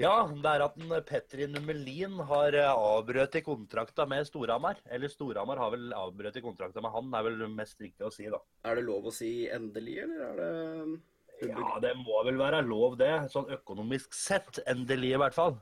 Ja, 0.00 0.24
det 0.32 0.48
er 0.48 0.62
at 0.64 0.76
en 0.80 0.92
Petri 1.04 1.46
Nummelin 1.50 2.22
har 2.30 2.54
eh, 2.56 2.70
avbrøt 2.72 3.34
i 3.36 3.42
kontrakta 3.44 4.06
med 4.08 4.24
Storhamar. 4.28 4.78
Eller 4.88 5.12
Storhamar 5.12 5.60
har 5.60 5.74
vel 5.74 5.92
avbrøt 5.92 6.38
i 6.40 6.42
kontrakta 6.44 6.80
med 6.80 6.94
han, 6.94 7.10
det 7.12 7.20
er 7.20 7.26
vel 7.28 7.52
mest 7.52 7.82
riktig 7.84 8.06
å 8.06 8.12
si, 8.14 8.28
da. 8.32 8.40
Er 8.64 8.80
det 8.80 8.86
lov 8.86 9.10
å 9.10 9.12
si 9.12 9.32
endelig, 9.52 9.98
eller 10.06 10.24
er 10.30 10.40
det 10.40 11.50
Ja, 11.50 11.74
det 11.84 11.92
må 12.00 12.22
vel 12.24 12.40
være 12.40 12.62
lov, 12.64 12.96
det. 13.00 13.12
Sånn 13.32 13.52
økonomisk 13.52 14.16
sett. 14.16 14.62
Endelig, 14.70 15.12
i 15.18 15.20
hvert 15.20 15.36
fall. 15.36 15.58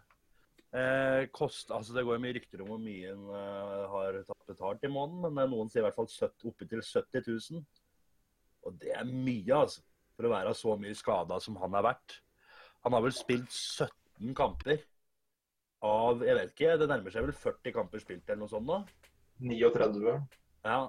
Eh, 0.68 1.26
kost, 1.32 1.70
altså 1.72 1.94
Det 1.96 2.02
går 2.04 2.18
jo 2.18 2.22
mye 2.22 2.34
rykter 2.36 2.62
om 2.62 2.74
hvor 2.74 2.82
mye 2.82 3.12
en 3.14 3.28
eh, 3.32 3.84
har 3.90 4.18
tatt 4.26 4.50
betalt 4.50 4.82
i 4.84 4.90
måneden, 4.92 5.32
men 5.32 5.44
eh, 5.46 5.50
noen 5.50 5.70
sier 5.72 5.82
i 5.82 5.88
hvert 5.88 5.98
fall 5.98 6.10
70, 6.12 6.50
opptil 6.52 6.82
70 6.84 7.30
000. 7.58 7.62
Og 8.68 8.82
det 8.82 8.94
er 8.94 9.08
mye, 9.08 9.64
altså. 9.64 9.82
For 10.14 10.26
å 10.26 10.34
være 10.34 10.54
så 10.58 10.74
mye 10.78 10.98
skada 10.98 11.38
som 11.42 11.58
han 11.62 11.74
har 11.78 11.90
vært. 11.92 12.20
Han 12.86 12.94
har 12.94 13.02
vel 13.02 13.14
spilt 13.14 13.50
17 13.50 13.88
kamper 14.36 14.80
av 15.84 16.24
Jeg 16.26 16.34
vet 16.34 16.54
ikke, 16.54 16.76
det 16.80 16.88
nærmer 16.90 17.14
seg 17.14 17.26
vel 17.26 17.36
40 17.36 17.74
kamper 17.76 18.02
spilt 18.02 18.26
eller 18.26 18.42
noe 18.42 18.50
sånt 18.50 18.66
nå? 18.66 18.80
39. 19.38 20.16
Ja. 20.66 20.80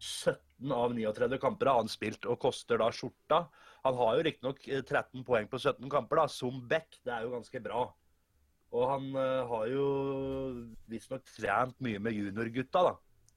17 0.00 0.72
av 0.72 0.94
39 0.94 1.40
kamper 1.42 1.68
har 1.68 1.80
han 1.82 1.90
spilt, 1.90 2.24
og 2.24 2.38
koster 2.40 2.80
da 2.80 2.88
skjorta. 2.94 3.42
Han 3.84 3.96
har 3.98 4.16
jo 4.16 4.24
riktignok 4.24 4.62
13 4.64 5.24
poeng 5.26 5.48
på 5.50 5.58
17 5.58 5.90
kamper, 5.92 6.22
da, 6.22 6.28
som 6.30 6.62
back. 6.70 6.94
Det 7.04 7.12
er 7.12 7.26
jo 7.26 7.34
ganske 7.34 7.62
bra. 7.64 7.82
Og 8.70 8.86
han 8.86 9.08
eh, 9.18 9.50
har 9.50 9.66
jo 9.72 9.84
visstnok 10.90 11.26
trent 11.34 11.76
mye 11.82 12.00
med 12.02 12.16
juniorgutta, 12.16 12.84
da. 12.86 12.94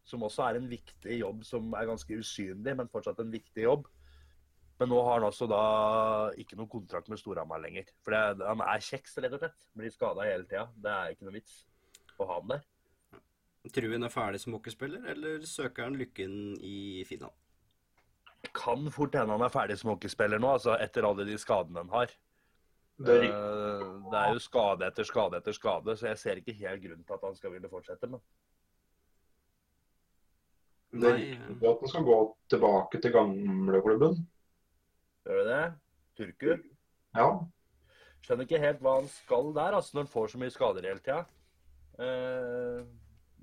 Som 0.07 0.25
også 0.27 0.45
er 0.45 0.59
en 0.59 0.69
viktig 0.69 1.19
jobb 1.21 1.43
som 1.47 1.73
er 1.79 1.89
ganske 1.89 2.19
usynlig, 2.19 2.77
men 2.77 2.91
fortsatt 2.91 3.21
en 3.23 3.33
viktig 3.33 3.65
jobb. 3.65 3.87
Men 4.81 4.89
nå 4.89 4.99
har 5.05 5.19
han 5.19 5.27
altså 5.27 5.45
da 5.49 5.61
ikke 6.39 6.57
noen 6.57 6.71
kontrakt 6.71 7.09
med 7.11 7.21
Storhamar 7.21 7.61
lenger. 7.61 7.91
For 8.03 8.15
det, 8.15 8.47
han 8.47 8.63
er 8.65 8.81
kjeks, 8.83 9.15
rett 9.21 9.35
og 9.35 9.43
slett. 9.43 9.67
Blir 9.77 9.93
skada 9.93 10.25
hele 10.27 10.47
tida. 10.49 10.65
Det 10.73 10.93
er 10.93 11.13
ikke 11.13 11.27
noe 11.27 11.35
vits 11.37 11.59
å 12.17 12.27
ha 12.29 12.39
han 12.39 12.49
der. 12.55 12.65
Tror 13.73 13.93
han 13.93 14.03
er 14.03 14.11
ferdig 14.11 14.41
som 14.43 14.57
hockeyspiller, 14.57 15.05
eller 15.13 15.45
søker 15.47 15.87
han 15.87 15.95
lykken 15.95 16.33
i 16.59 17.03
Finland? 17.07 17.31
Kan 18.51 18.89
fort 18.91 19.15
hende 19.15 19.37
han 19.37 19.45
er 19.45 19.53
ferdig 19.53 19.77
som 19.79 19.93
hockeyspiller 19.93 20.41
nå, 20.41 20.49
altså 20.57 20.75
etter 20.83 21.07
alle 21.07 21.23
de 21.29 21.37
skadene 21.39 21.85
han 21.85 21.93
har. 21.93 22.11
Det, 23.03 23.15
er, 23.29 23.31
Det 24.11 24.19
er 24.19 24.35
jo 24.35 24.41
skade 24.43 24.85
etter 24.85 25.07
skade 25.07 25.39
etter 25.39 25.55
skade, 25.55 25.95
så 25.97 26.11
jeg 26.11 26.19
ser 26.21 26.41
ikke 26.41 26.57
helt 26.59 26.83
grunnen 26.83 27.07
til 27.07 27.15
at 27.15 27.23
han 27.25 27.39
skal 27.39 27.55
ville 27.55 27.71
fortsette. 27.71 28.09
Men 28.11 28.21
det 31.01 31.09
er 31.09 31.17
riktig 31.21 31.71
at 31.71 31.81
han 31.85 31.93
skal 31.95 32.05
gå 32.09 32.19
tilbake 32.53 33.01
til 33.01 33.15
gamleklubben. 33.15 34.19
Gjør 35.25 35.39
det 35.41 35.47
det? 35.49 35.63
Turku? 36.19 36.51
Ja. 37.17 37.27
Skjønner 38.23 38.47
ikke 38.47 38.61
helt 38.63 38.83
hva 38.83 38.97
han 39.01 39.09
skal 39.11 39.49
der, 39.55 39.77
altså, 39.79 39.95
når 39.97 40.05
han 40.05 40.11
får 40.13 40.31
så 40.33 40.39
mye 40.41 40.53
skader 40.53 40.87
hele 40.87 41.03
tida. 41.03 41.23
Uh, 41.99 42.85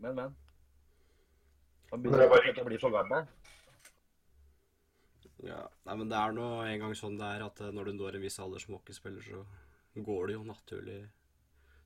men, 0.01 0.15
men. 0.17 0.37
Han 1.91 2.01
Men 2.01 2.07
det 2.07 2.09
er 2.09 2.29
begynner 2.29 2.33
bare- 2.33 2.65
å 2.65 2.69
bli 2.69 2.79
for 2.81 2.95
gammel. 2.95 3.29
Ja, 5.41 5.63
nei, 5.89 5.95
men 5.97 6.09
det 6.11 6.19
er 6.21 6.35
nå 6.37 6.47
en 6.67 6.83
gang 6.83 6.95
sånn 6.99 7.17
det 7.17 7.25
er 7.25 7.43
at 7.47 7.61
eh, 7.65 7.71
når 7.73 7.89
du 7.89 7.93
når 7.97 8.19
en 8.19 8.25
viss 8.27 8.37
alder 8.45 8.61
som 8.61 8.75
hockeyspiller, 8.77 9.25
så 9.25 10.03
går 10.05 10.27
det 10.29 10.35
jo 10.37 10.43
naturlig 10.45 10.99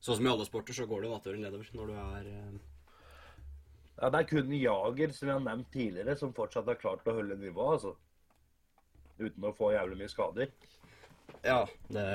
Sånn 0.03 0.17
som 0.19 0.27
i 0.27 0.29
alle 0.29 0.45
sporter, 0.45 0.75
så 0.75 0.85
går 0.85 1.01
det 1.01 1.07
jo 1.07 1.13
naturlig 1.15 1.39
nedover 1.41 1.69
når 1.73 1.87
du 1.87 1.93
er 1.95 2.27
uh... 2.29 2.57
Ja, 3.95 4.09
Det 4.11 4.19
er 4.19 4.27
kun 4.27 4.51
Jager, 4.53 5.13
som 5.15 5.29
vi 5.29 5.33
har 5.33 5.39
nevnt 5.45 5.71
tidligere, 5.71 6.17
som 6.19 6.33
fortsatt 6.35 6.67
har 6.67 6.77
klart 6.81 7.07
å 7.07 7.15
holde 7.15 7.37
nivået, 7.39 7.77
altså. 7.79 7.95
Uten 9.19 9.47
å 9.47 9.53
få 9.55 9.71
jævlig 9.75 9.99
mye 10.01 10.11
skader. 10.11 10.51
Ja, 11.45 11.61
det 11.93 12.05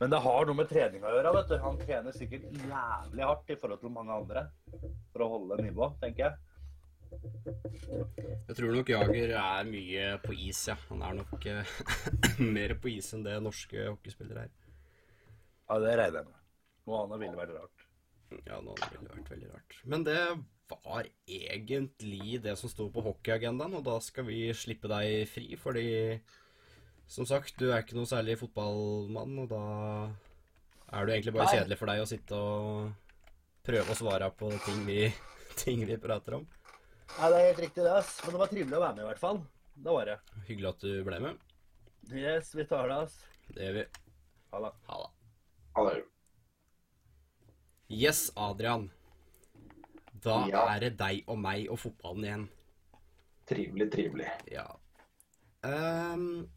Men 0.00 0.12
det 0.12 0.20
har 0.24 0.46
noe 0.48 0.56
med 0.56 0.68
trening 0.68 1.02
å 1.04 1.12
gjøre. 1.12 1.32
vet 1.36 1.50
du. 1.50 1.56
Han 1.64 1.80
trener 1.80 2.16
sikkert 2.16 2.46
jævlig 2.56 3.26
hardt 3.26 3.50
i 3.52 3.56
forhold 3.60 3.82
til 3.82 3.92
mange 3.92 4.16
andre 4.16 4.46
for 5.12 5.24
å 5.24 5.32
holde 5.34 5.60
nivå, 5.62 5.90
tenker 6.00 6.26
jeg. 6.26 6.38
Jeg 7.10 8.56
tror 8.56 8.74
nok 8.74 8.90
Jager 8.92 9.32
er 9.34 9.66
mye 9.68 10.06
på 10.22 10.34
is, 10.46 10.60
ja. 10.70 10.76
Han 10.88 11.02
er 11.04 11.18
nok 11.18 11.46
eh, 11.50 11.74
mer 12.56 12.76
på 12.80 12.92
is 12.92 13.10
enn 13.16 13.26
det 13.26 13.36
norske 13.42 13.88
hockeyspillere 13.88 14.46
er. 14.46 14.54
Ja, 15.70 15.78
det 15.82 15.96
regner 15.98 16.22
jeg 16.22 16.30
med. 16.30 16.38
Noe 16.88 17.02
annet 17.04 17.22
ville 17.24 17.38
vært 17.38 17.56
rart. 17.58 17.84
Ja, 18.46 18.60
nå 18.62 18.74
ville 18.78 19.02
det 19.04 19.12
vært 19.16 19.32
veldig 19.34 19.52
rart. 19.52 19.76
Men 19.90 20.06
det 20.06 20.18
var 20.70 21.06
egentlig 21.28 22.40
det 22.44 22.56
som 22.58 22.70
sto 22.70 22.88
på 22.92 23.02
hockeyagendaen, 23.04 23.74
og 23.78 23.84
da 23.86 23.96
skal 24.04 24.26
vi 24.28 24.44
slippe 24.56 24.90
deg 24.90 25.28
fri, 25.30 25.48
fordi 25.60 25.88
som 27.10 27.26
sagt, 27.26 27.56
du 27.58 27.72
er 27.72 27.82
ikke 27.82 27.96
noe 27.98 28.06
særlig 28.06 28.38
fotballmann, 28.38 29.38
og 29.42 29.50
da 29.50 29.62
er 30.94 31.06
det 31.06 31.16
egentlig 31.16 31.34
bare 31.34 31.48
Nei. 31.48 31.56
kjedelig 31.58 31.78
for 31.80 31.90
deg 31.90 32.02
å 32.02 32.08
sitte 32.10 32.38
og 32.38 33.16
prøve 33.66 33.94
å 33.94 33.98
svare 33.98 34.30
på 34.38 34.50
ting 34.66 34.84
vi, 34.86 35.00
ting 35.62 35.82
vi 35.88 35.98
prater 36.02 36.38
om. 36.38 36.46
Nei, 37.16 37.30
det 37.32 37.40
er 37.40 37.48
helt 37.48 37.64
riktig, 37.66 37.82
det. 37.82 37.96
ass. 37.98 38.12
Men 38.24 38.36
det 38.36 38.42
var 38.44 38.52
trivelig 38.52 38.78
å 38.78 38.84
være 38.84 38.96
med, 38.96 39.02
i 39.02 39.08
hvert 39.10 39.22
fall. 39.22 39.42
Det 39.80 39.96
var 39.96 40.06
det. 40.06 40.16
Hyggelig 40.46 40.70
at 40.70 40.86
du 40.86 40.92
ble 41.06 41.18
med. 41.24 41.42
Yes, 42.14 42.54
vi 42.54 42.66
tar 42.70 42.90
det, 42.90 43.00
ass. 43.06 43.18
Det 43.50 43.66
gjør 43.66 43.76
vi. 43.80 43.84
Ha 44.54 44.62
det. 44.62 44.72
Ha 45.74 45.84
det. 45.88 45.98
Yes, 47.90 48.28
Adrian. 48.38 48.86
Da 50.24 50.46
Ja. 50.48 50.66
er 50.74 50.80
det 50.80 50.96
deg 51.00 51.24
og 51.28 51.38
meg 51.40 51.68
og 51.70 51.78
fotballen 51.80 52.24
igjen. 52.24 52.48
trivelig, 53.50 53.90
trivelig. 53.90 54.28
Ja. 54.52 54.66
Um, 55.64 56.48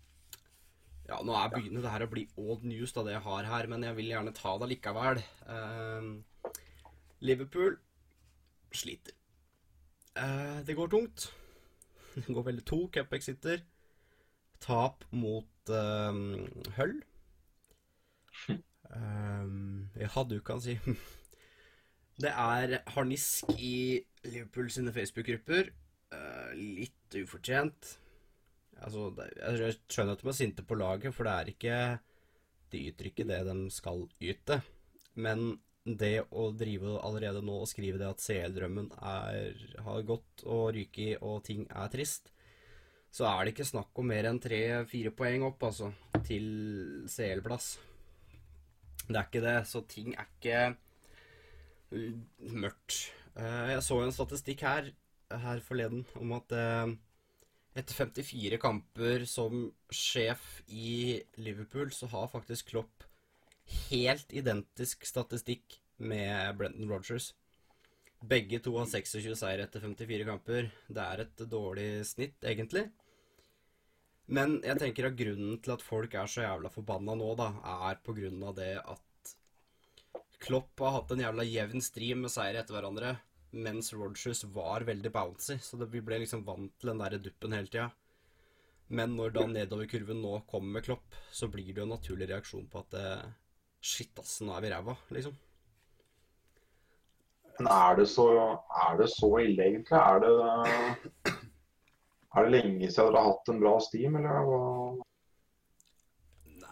ja, 1.07 1.17
nå 1.25 1.33
er 1.33 1.49
begynner 1.55 1.81
det 1.81 1.91
her 1.91 2.03
å 2.05 2.09
bli 2.11 2.27
old 2.37 2.63
news, 2.63 2.93
da, 2.93 3.03
det 3.03 3.15
jeg 3.15 3.23
har 3.25 3.43
her, 3.49 3.67
men 3.67 3.83
jeg 3.83 3.95
vil 3.97 4.11
gjerne 4.11 4.33
ta 4.37 4.57
det 4.61 4.69
likevel. 4.69 5.23
Um, 5.47 6.23
Liverpool 7.19 7.79
sliter. 8.71 9.15
Uh, 10.15 10.61
det 10.67 10.75
går 10.77 10.91
tungt. 10.93 11.31
Det 12.13 12.29
går 12.29 12.43
veldig 12.45 12.63
to 12.69 12.77
sitter 13.25 13.63
Tap 14.61 15.03
mot 15.09 15.69
um, 15.73 16.45
Hull. 16.77 16.99
Ehm, 18.93 19.89
ja, 19.97 20.23
du 20.29 20.35
kan 20.45 20.59
si 20.61 20.75
Det 22.21 22.29
er 22.29 22.77
harnisk 22.93 23.49
i 23.57 24.03
Liverpool 24.27 24.69
sine 24.71 24.93
Facebook-grupper. 24.93 25.71
Uh, 26.13 26.53
litt 26.53 27.17
ufortjent. 27.17 27.95
Altså, 28.83 29.09
jeg 29.17 29.77
skjønner 29.87 30.17
at 30.17 30.23
de 30.23 30.29
er 30.29 30.37
sinte 30.37 30.65
på 30.67 30.77
laget, 30.77 31.13
for 31.15 31.25
det 31.25 31.33
er 31.33 31.51
ikke 31.53 31.77
De 32.73 32.81
yter 32.89 33.09
ikke 33.09 33.25
det 33.29 33.43
de 33.45 33.55
skal 33.73 34.07
yte. 34.21 34.59
Men 35.13 35.57
det 35.83 36.23
å 36.31 36.47
drive 36.55 36.95
allerede 37.03 37.43
nå 37.43 37.57
og 37.61 37.69
skrive 37.69 37.99
det 37.99 38.07
at 38.07 38.23
CL-drømmen 38.23 38.87
har 38.97 40.05
gått 40.07 40.45
og 40.47 40.71
ryket 40.77 41.21
og 41.21 41.43
ting 41.45 41.67
er 41.69 41.91
trist, 41.91 42.31
så 43.13 43.27
er 43.29 43.43
det 43.43 43.53
ikke 43.53 43.67
snakk 43.67 43.99
om 44.01 44.07
mer 44.09 44.25
enn 44.25 44.39
tre-fire 44.41 45.11
poeng 45.13 45.43
opp, 45.45 45.61
altså, 45.67 45.91
til 46.25 46.47
CL-plass. 47.11 47.75
Det 49.03 49.19
er 49.19 49.27
ikke 49.27 49.43
det, 49.43 49.57
så 49.69 49.83
ting 49.85 50.15
er 50.15 50.31
ikke 50.31 50.61
mørkt. 51.93 53.11
Eh, 53.37 53.73
Jeg 53.73 53.83
så 53.85 53.99
en 54.03 54.13
statistikk 54.15 54.63
her, 54.65 54.91
her 55.29 55.63
forleden 55.65 56.05
om 56.19 56.33
at 56.37 56.53
eh, 56.57 56.93
etter 57.79 57.97
54 57.97 58.59
kamper 58.61 59.25
som 59.29 59.67
sjef 59.89 60.61
i 60.67 61.21
Liverpool, 61.41 61.91
så 61.91 62.09
har 62.11 62.31
faktisk 62.31 62.73
Klopp 62.73 63.07
helt 63.89 64.33
identisk 64.35 65.05
statistikk 65.07 65.79
med 65.97 66.57
Brenton 66.59 66.89
Rodgers. 66.91 67.31
Begge 68.23 68.59
to 68.63 68.75
har 68.77 68.87
26 68.87 69.35
seier 69.35 69.63
etter 69.65 69.83
54 69.83 70.27
kamper. 70.27 70.69
Det 70.87 71.05
er 71.05 71.23
et 71.25 71.43
dårlig 71.51 71.87
snitt, 72.07 72.37
egentlig. 72.43 72.85
Men 74.31 74.61
jeg 74.63 74.79
tenker 74.79 75.09
at 75.09 75.17
grunnen 75.19 75.57
til 75.63 75.73
at 75.75 75.83
folk 75.83 76.13
er 76.15 76.29
så 76.31 76.45
jævla 76.45 76.71
forbanna 76.71 77.15
nå, 77.19 77.33
da, 77.39 77.49
er 77.89 77.99
på 78.05 78.15
grunn 78.15 78.39
av 78.47 78.55
det 78.55 78.77
at 78.79 79.01
Klopp 80.43 80.81
har 80.83 80.97
hatt 80.97 81.13
en 81.13 81.21
jævla 81.23 81.45
jevn 81.47 81.83
stream 81.83 82.25
med 82.25 82.33
seire 82.33 82.59
etter 82.59 82.75
hverandre, 82.75 83.13
mens 83.53 83.93
Rodgers 83.95 84.43
var 84.55 84.83
veldig 84.87 85.11
bouncy, 85.13 85.55
så 85.61 85.77
det, 85.79 85.87
vi 85.93 86.01
ble 86.03 86.19
liksom 86.23 86.43
vant 86.47 86.73
til 86.79 86.91
den 86.91 87.03
der 87.03 87.15
duppen 87.21 87.55
hele 87.55 87.71
tida. 87.71 87.87
Men 88.93 89.15
når 89.17 89.31
da 89.37 89.45
nedoverkurven 89.47 90.19
nå 90.21 90.41
kommer 90.49 90.77
med 90.77 90.85
Klopp, 90.89 91.15
så 91.31 91.47
blir 91.47 91.71
det 91.71 91.81
jo 91.81 91.87
en 91.87 91.95
naturlig 91.95 92.27
reaksjon 92.29 92.67
på 92.69 92.83
at 92.83 92.99
eh, 92.99 93.23
Shit, 93.83 94.15
ass, 94.19 94.37
nå 94.39 94.53
er 94.55 94.63
vi 94.63 94.69
ræva, 94.71 94.93
liksom. 95.11 95.33
Men 97.57 97.67
er 97.67 97.97
det 97.99 98.05
så, 98.09 98.27
er 98.87 98.93
det 99.01 99.09
så 99.11 99.29
ille, 99.43 99.65
egentlig? 99.65 99.97
Er 99.99 100.21
det, 100.23 101.33
er 102.31 102.45
det 102.45 102.53
lenge 102.53 102.87
siden 102.87 103.09
dere 103.09 103.19
har 103.19 103.27
hatt 103.27 103.51
en 103.51 103.59
bra 103.59 103.73
steam, 103.83 104.15
eller 104.21 104.47
hva? 104.47 104.61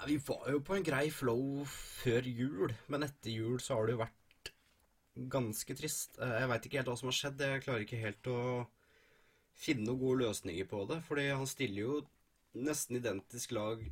Vi 0.07 0.17
var 0.17 0.47
jo 0.49 0.61
på 0.65 0.75
en 0.75 0.85
grei 0.85 1.09
flow 1.13 1.61
før 1.69 2.25
jul, 2.25 2.73
men 2.89 3.05
etter 3.05 3.33
jul 3.35 3.59
så 3.61 3.77
har 3.77 3.85
det 3.87 3.95
jo 3.95 4.01
vært 4.01 4.51
ganske 5.31 5.75
trist. 5.77 6.17
Eh, 6.19 6.37
Jeg 6.41 6.49
veit 6.49 6.65
ikke 6.65 6.79
helt 6.79 6.89
hva 6.89 6.97
som 6.97 7.11
har 7.11 7.17
skjedd. 7.17 7.43
Jeg 7.45 7.63
klarer 7.65 7.85
ikke 7.85 8.01
helt 8.01 8.29
å 8.31 8.39
finne 9.61 9.85
noen 9.85 9.99
gode 10.01 10.23
løsninger 10.23 10.65
på 10.71 10.85
det. 10.89 11.01
Fordi 11.05 11.27
han 11.29 11.49
stiller 11.49 11.81
jo 11.83 11.99
nesten 12.57 12.97
identisk 12.97 13.53
lag 13.55 13.83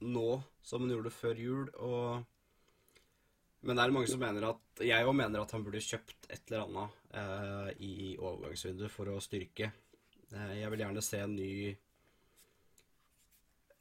nå 0.00 0.28
som 0.64 0.82
han 0.84 0.94
gjorde 0.94 1.12
før 1.14 1.42
jul. 1.44 1.68
og 1.76 2.24
Men 3.62 3.76
det 3.76 3.84
er 3.84 3.96
mange 3.96 4.08
som 4.08 4.20
mener 4.20 4.48
at 4.48 4.84
Jeg 4.84 5.04
òg 5.06 5.16
mener 5.16 5.40
at 5.42 5.52
han 5.52 5.64
burde 5.64 5.80
kjøpt 5.80 6.30
et 6.30 6.52
eller 6.52 6.64
annet 6.66 6.90
eh, 7.12 7.70
i 7.84 8.16
overgangsvinduet 8.16 8.92
for 8.92 9.12
å 9.12 9.20
styrke. 9.20 9.72
Eh, 10.32 10.54
jeg 10.62 10.70
vil 10.72 10.84
gjerne 10.86 11.04
se 11.04 11.20
en 11.20 11.36
ny 11.36 11.76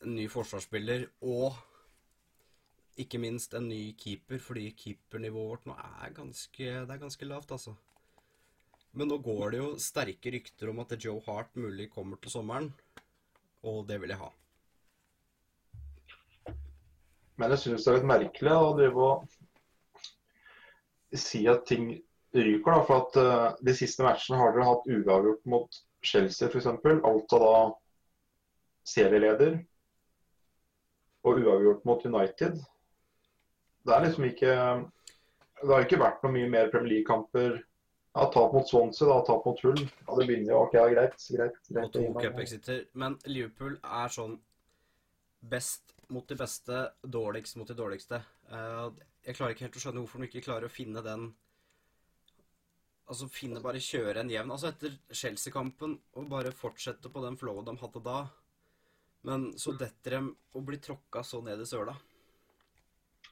En 0.05 0.13
ny 0.13 0.27
forsvarsspiller 0.29 1.07
og 1.25 1.55
ikke 3.01 3.19
minst 3.19 3.55
en 3.57 3.67
ny 3.67 3.89
keeper, 3.99 4.39
fordi 4.39 4.69
keepernivået 4.77 5.49
vårt 5.49 5.65
nå 5.67 5.75
er 6.05 6.13
ganske, 6.15 6.63
det 6.85 6.93
er 6.93 7.01
ganske 7.01 7.27
lavt, 7.27 7.51
altså. 7.51 7.73
Men 8.95 9.09
nå 9.11 9.17
går 9.19 9.51
det 9.51 9.59
jo 9.59 9.69
sterke 9.81 10.31
rykter 10.31 10.71
om 10.71 10.79
at 10.83 10.95
Joe 11.03 11.19
Hart 11.25 11.57
mulig 11.59 11.89
kommer 11.91 12.21
til 12.21 12.31
sommeren, 12.31 12.69
og 13.65 13.83
det 13.89 13.99
vil 14.01 14.13
jeg 14.13 14.21
ha. 14.21 14.29
Men 17.35 17.51
jeg 17.51 17.63
syns 17.65 17.83
det 17.83 17.91
er 17.91 17.97
litt 17.97 18.07
merkelig 18.13 18.53
å 18.55 18.75
drive 18.77 19.09
og 19.09 19.25
si 21.19 21.43
at 21.51 21.65
ting 21.67 21.89
ryker. 22.35 22.71
da, 22.71 22.83
For 22.87 22.95
at 23.01 23.19
uh, 23.19 23.57
de 23.59 23.75
siste 23.75 24.05
matchene 24.05 24.39
har 24.39 24.55
dere 24.55 24.69
hatt 24.69 24.87
uavgjort 24.87 25.43
mot 25.51 25.81
Chelsea 26.05 26.47
f.eks. 26.47 26.69
av 26.71 27.19
da 27.33 27.55
serieleder. 28.87 29.59
Og 31.25 31.39
uavgjort 31.41 31.85
mot 31.89 32.03
United. 32.05 32.59
Det 33.85 33.93
er 33.93 34.03
liksom 34.05 34.27
ikke 34.27 34.51
Det 35.61 35.71
har 35.71 35.85
ikke 35.85 36.01
vært 36.01 36.21
noe 36.25 36.33
mye 36.35 36.49
mer 36.51 36.69
Premier 36.73 36.97
League-kamper. 36.97 37.55
Ja, 38.15 38.25
Tap 38.31 38.53
mot 38.55 38.67
Swansea, 38.69 39.07
da, 39.09 39.17
tap 39.27 39.43
mot 39.47 39.59
Hull. 39.65 39.79
Ja, 39.81 40.15
det 40.15 40.25
begynner 40.27 40.53
jo 40.53 40.59
OK, 40.63 40.75
ja, 40.77 40.85
greit. 40.91 41.15
greit, 41.35 41.57
Og 41.67 41.75
greit 41.75 41.95
to 41.95 42.03
cup-exiter. 42.15 42.85
Men 42.95 43.17
Liverpool 43.27 43.75
er 43.83 44.13
sånn 44.13 44.37
best 45.41 45.95
mot 46.13 46.27
de 46.27 46.37
beste, 46.39 46.83
dårligst 47.01 47.57
mot 47.59 47.67
de 47.67 47.75
dårligste. 47.75 48.21
Eh, 48.51 48.85
jeg 49.25 49.35
klarer 49.35 49.55
ikke 49.55 49.65
helt 49.67 49.79
å 49.79 49.83
skjønne 49.83 50.03
hvorfor 50.03 50.21
de 50.21 50.29
ikke 50.29 50.45
klarer 50.45 50.69
å 50.69 50.73
finne 50.73 51.03
den 51.05 51.33
Altså 53.05 53.27
finne 53.29 53.61
bare 53.61 53.77
kjøre 53.77 54.23
en 54.23 54.31
jevn 54.33 54.49
Altså 54.53 54.71
etter 54.71 54.95
Chelsea-kampen 55.13 55.91
og 56.17 56.29
bare 56.29 56.53
fortsette 56.55 57.11
på 57.13 57.21
den 57.21 57.35
flowen 57.37 57.67
de 57.67 57.75
hadde 57.77 58.01
da. 58.05 58.23
Men 59.25 59.47
så 59.59 59.73
detter 59.77 60.17
de 60.17 60.19
og 60.55 60.67
blir 60.67 60.81
tråkka 60.83 61.23
så 61.25 61.41
ned 61.45 61.61
i 61.63 61.67
søla. 61.69 61.95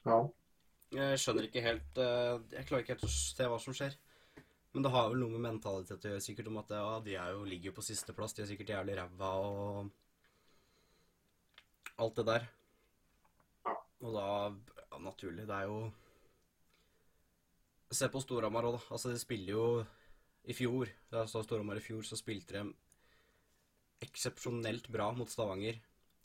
Ja. 0.04 0.18
Jeg 0.94 1.20
skjønner 1.20 1.46
ikke 1.48 1.62
helt 1.64 1.98
eh, 1.98 2.34
Jeg 2.52 2.66
klarer 2.68 2.84
ikke 2.84 2.94
helt 2.94 3.06
å 3.06 3.10
se 3.10 3.46
hva 3.50 3.58
som 3.62 3.74
skjer. 3.76 3.94
Men 4.74 4.84
det 4.84 4.90
har 4.90 5.10
vel 5.10 5.20
noe 5.22 5.30
med 5.36 5.44
mentalitet 5.44 6.02
å 6.02 6.10
gjøre, 6.10 6.22
sikkert 6.22 6.50
om 6.50 6.58
at 6.58 6.72
ja, 6.74 6.86
de 7.06 7.14
jo, 7.14 7.44
ligger 7.46 7.70
jo 7.70 7.76
på 7.76 7.86
sisteplass. 7.86 8.34
De 8.34 8.42
er 8.42 8.48
sikkert 8.50 8.72
jævlig 8.74 8.96
ræva 8.98 9.30
og 9.38 9.92
alt 12.02 12.18
det 12.18 12.26
der. 12.26 12.48
Ja. 13.68 13.74
Og 14.02 14.16
da 14.18 14.26
ja, 14.50 14.98
Naturlig. 15.04 15.46
Det 15.46 15.60
er 15.60 15.70
jo 15.70 15.78
Se 17.94 18.08
på 18.10 18.18
Storhamar 18.18 18.66
òg, 18.66 18.80
da. 18.80 18.86
Altså, 18.96 19.12
de 19.12 19.20
spiller 19.22 19.52
jo 19.54 19.66
i 20.50 20.54
fjor. 20.56 20.90
Da 21.12 21.22
jeg 21.22 21.30
så 21.30 21.44
Storhamar 21.46 21.78
i 21.78 21.84
fjor, 21.84 22.02
så 22.02 22.18
spilte 22.18 22.56
de 22.56 22.62
eksepsjonelt 24.04 24.86
bra 24.92 25.10
mot 25.16 25.30
Stavanger 25.30 25.80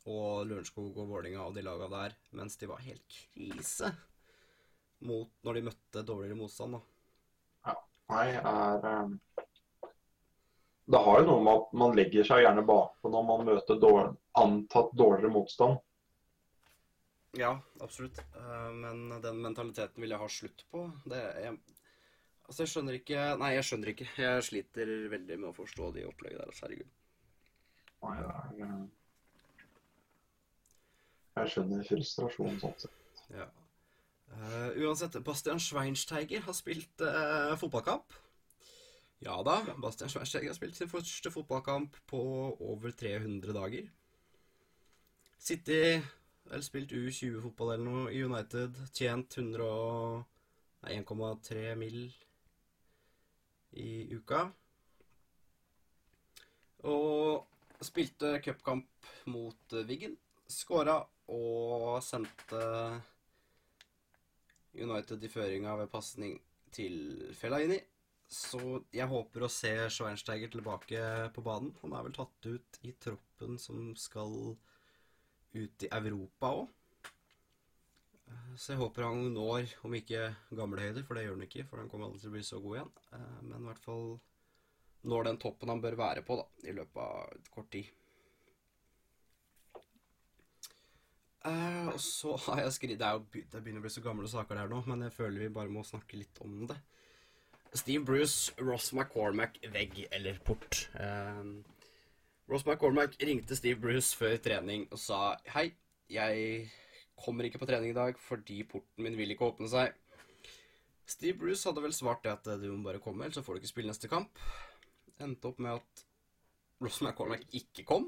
og 0.09 0.45
Lørenskog 0.49 0.95
og 0.97 1.09
Vålinga 1.11 1.43
og 1.47 1.57
de 1.57 1.63
laga 1.65 1.89
der, 1.91 2.15
mens 2.37 2.55
de 2.59 2.69
var 2.69 2.83
helt 2.85 3.05
krise 3.33 3.91
mot 5.05 5.31
når 5.47 5.59
de 5.59 5.67
møtte 5.69 6.03
dårligere 6.07 6.39
motstand, 6.39 6.77
da. 6.77 6.85
Nei, 8.09 8.25
er 8.41 8.85
um, 9.05 9.11
Det 10.89 11.01
har 11.05 11.19
jo 11.19 11.27
noe 11.27 11.43
med 11.45 11.59
at 11.59 11.75
man 11.77 11.93
legger 11.97 12.25
seg 12.25 12.41
gjerne 12.41 12.63
bakpå 12.65 13.11
når 13.13 13.27
man 13.27 13.43
møter 13.51 13.77
dårlig, 13.79 14.15
antatt 14.41 14.95
dårligere 14.97 15.29
motstand. 15.35 15.77
Ja, 17.37 17.51
absolutt. 17.85 18.17
Eh, 18.33 18.71
Men 18.73 19.21
den 19.21 19.43
mentaliteten 19.43 20.01
vil 20.01 20.15
jeg 20.15 20.21
ha 20.23 20.29
slutt 20.33 20.65
på. 20.73 20.87
Det 21.05 21.19
jeg, 21.43 21.59
Altså, 22.49 22.63
jeg 22.63 22.71
skjønner 22.71 22.95
ikke 22.97 23.25
Nei, 23.37 23.51
jeg 23.53 23.67
skjønner 23.67 23.91
ikke. 23.93 24.07
Jeg 24.17 24.45
sliter 24.47 24.93
veldig 25.13 25.37
med 25.37 25.51
å 25.51 25.57
forstå 25.59 25.91
de 25.99 26.07
opplegget 26.09 26.41
der. 26.41 26.49
altså, 26.49 26.65
Herregud. 26.65 26.89
Nei, 28.03 28.15
det 28.21 28.65
er, 28.65 28.87
jeg 31.39 31.51
skjønner 31.53 31.85
frustrasjonen 31.87 32.57
sånn 32.61 32.79
sett. 32.81 33.21
Ja. 33.31 33.45
Uh, 34.29 34.71
uansett, 34.85 35.15
Bastian 35.25 35.61
Schweinsteiger 35.63 36.43
har 36.45 36.55
spilt 36.57 37.03
uh, 37.05 37.55
fotballkamp. 37.59 38.15
Ja 39.23 39.37
da, 39.43 39.57
Bastian 39.83 40.11
Schweinsteiger 40.11 40.51
har 40.51 40.57
spilt 40.57 40.77
sin 40.79 40.91
første 40.91 41.31
fotballkamp 41.33 41.97
på 42.07 42.21
over 42.59 42.93
300 42.95 43.55
dager. 43.55 43.89
City 45.39 45.99
eller 46.49 46.65
spilt 46.65 46.91
U20-fotball 46.95 47.75
eller 47.75 47.85
noe 47.85 48.13
i 48.13 48.23
United. 48.25 48.79
Tjent 48.95 49.37
100 49.37 49.63
og- 49.63 50.23
nei, 50.83 50.95
1,3 50.97 51.75
mill. 51.75 52.09
i 53.71 54.15
uka. 54.17 54.47
Og 56.89 57.45
spilte 57.85 58.39
cupkamp 58.43 59.09
mot 59.31 59.73
eh, 59.73 59.85
Wiggen. 59.87 60.17
Skåra 60.49 60.97
og 61.29 61.99
sendte 62.01 62.61
United 64.73 65.23
i 65.23 65.29
føringa 65.29 65.75
ved 65.79 65.91
pasning 65.93 66.39
til 66.73 67.29
Fellaini. 67.37 67.79
Så 68.29 68.61
jeg 68.93 69.09
håper 69.09 69.45
å 69.45 69.49
se 69.49 69.71
Schweinsteiger 69.89 70.51
tilbake 70.53 71.01
på 71.33 71.43
banen. 71.45 71.73
Han 71.81 71.95
er 71.97 72.05
vel 72.05 72.17
tatt 72.17 72.49
ut 72.49 72.81
i 72.85 72.93
troppen 73.01 73.57
som 73.61 73.93
skal 73.97 74.35
ut 75.53 75.85
i 75.85 75.89
Europa 75.89 76.53
òg. 76.59 76.67
Så 78.59 78.73
jeg 78.73 78.81
håper 78.81 79.07
han 79.07 79.31
når, 79.33 79.71
om 79.87 79.93
ikke 79.97 80.27
gamle 80.53 80.83
høyder, 80.83 81.05
for 81.07 81.17
det 81.17 81.25
gjør 81.25 81.37
han 81.37 81.45
ikke, 81.47 81.65
for 81.69 81.81
han 81.81 81.89
kommer 81.89 82.09
aldri 82.09 82.21
til 82.21 82.29
å 82.29 82.35
bli 82.35 82.45
så 82.45 82.59
god 82.61 82.79
igjen, 82.79 82.91
Eh, 83.17 83.37
men 83.41 83.63
i 83.63 83.69
hvert 83.69 83.81
fall 83.81 84.03
når 85.07 85.23
den 85.29 85.37
toppen 85.39 85.69
han 85.71 85.81
bør 85.83 85.95
være 85.99 86.21
på, 86.27 86.35
da, 86.41 86.45
i 86.67 86.73
løpet 86.75 86.99
av 87.03 87.49
kort 87.53 87.69
tid. 87.71 87.87
Eh, 91.47 91.87
og 91.87 91.99
så 92.03 92.33
har 92.49 92.65
jeg 92.65 92.73
skrevet 92.75 92.99
Det 92.99 93.31
be- 93.31 93.45
det 93.51 93.61
begynner 93.63 93.79
å 93.79 93.85
bli 93.85 93.93
så 93.93 94.03
gamle 94.03 94.27
saker 94.27 94.55
der 94.59 94.67
nå, 94.67 94.81
men 94.87 95.05
jeg 95.07 95.13
føler 95.15 95.39
vi 95.45 95.53
bare 95.55 95.71
må 95.71 95.85
snakke 95.87 96.17
litt 96.19 96.39
om 96.43 96.65
det. 96.67 96.75
Steve 97.73 98.03
Bruce, 98.03 98.51
Ross 98.59 98.91
McCormack, 98.93 99.59
vegg 99.71 100.07
eller 100.11 100.39
port. 100.43 100.89
Eh, 100.99 101.43
Ross 102.49 102.65
McCormack 102.65 103.15
ringte 103.21 103.55
Steve 103.55 103.79
Bruce 103.79 104.15
før 104.17 104.35
trening 104.41 104.87
og 104.91 104.97
sa 104.99 105.37
Hei, 105.53 105.69
jeg 106.09 106.69
kommer 107.15 107.45
ikke 107.45 107.59
på 107.61 107.67
trening 107.69 107.91
i 107.91 107.97
dag 107.97 108.17
fordi 108.17 108.63
porten 108.63 109.03
min 109.05 109.15
vil 109.15 109.31
ikke 109.31 109.47
åpne 109.53 109.69
seg. 109.69 109.93
Steve 111.09 111.37
Bruce 111.39 111.63
hadde 111.65 111.81
vel 111.81 111.93
svart 111.93 112.23
det 112.23 112.31
at 112.35 112.49
du 112.61 112.67
må 112.75 112.83
bare 112.83 112.99
komme, 113.01 113.23
ellers 113.23 113.35
så 113.39 113.43
får 113.45 113.55
du 113.55 113.59
ikke 113.63 113.71
spille 113.71 113.89
neste 113.93 114.09
kamp. 114.11 114.29
Endte 115.19 115.51
opp 115.51 115.59
med 115.59 115.79
at 115.79 116.05
Ross 116.79 117.01
McCormack 117.03 117.43
ikke 117.59 117.83
kom. 117.87 118.07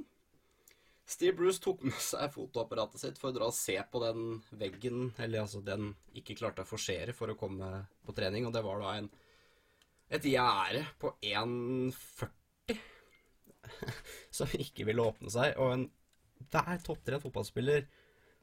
Steve 1.12 1.36
Bruce 1.36 1.60
tok 1.60 1.82
med 1.84 1.98
seg 2.00 2.32
fotoapparatet 2.32 3.02
sitt 3.02 3.18
for 3.20 3.32
å 3.32 3.36
dra 3.36 3.50
og 3.52 3.56
se 3.58 3.76
på 3.92 4.00
den 4.04 4.38
veggen, 4.56 5.10
eller 5.20 5.44
altså 5.44 5.60
den 5.66 5.92
ikke 6.16 6.38
klarte 6.40 6.64
å 6.64 6.70
forsere 6.70 7.16
for 7.18 7.34
å 7.34 7.40
komme 7.40 7.68
på 8.06 8.16
trening, 8.16 8.46
og 8.48 8.54
det 8.56 8.64
var 8.64 8.80
da 8.80 8.94
en, 9.00 9.10
et 10.08 10.28
gjerde 10.32 10.86
på 11.02 11.12
1,40 11.20 12.80
som 14.38 14.56
ikke 14.56 14.88
ville 14.88 15.04
åpne 15.04 15.34
seg, 15.34 15.58
og 15.60 15.74
en 15.76 15.90
hver 16.52 16.80
topptrent 16.86 17.24
fotballspiller 17.26 17.86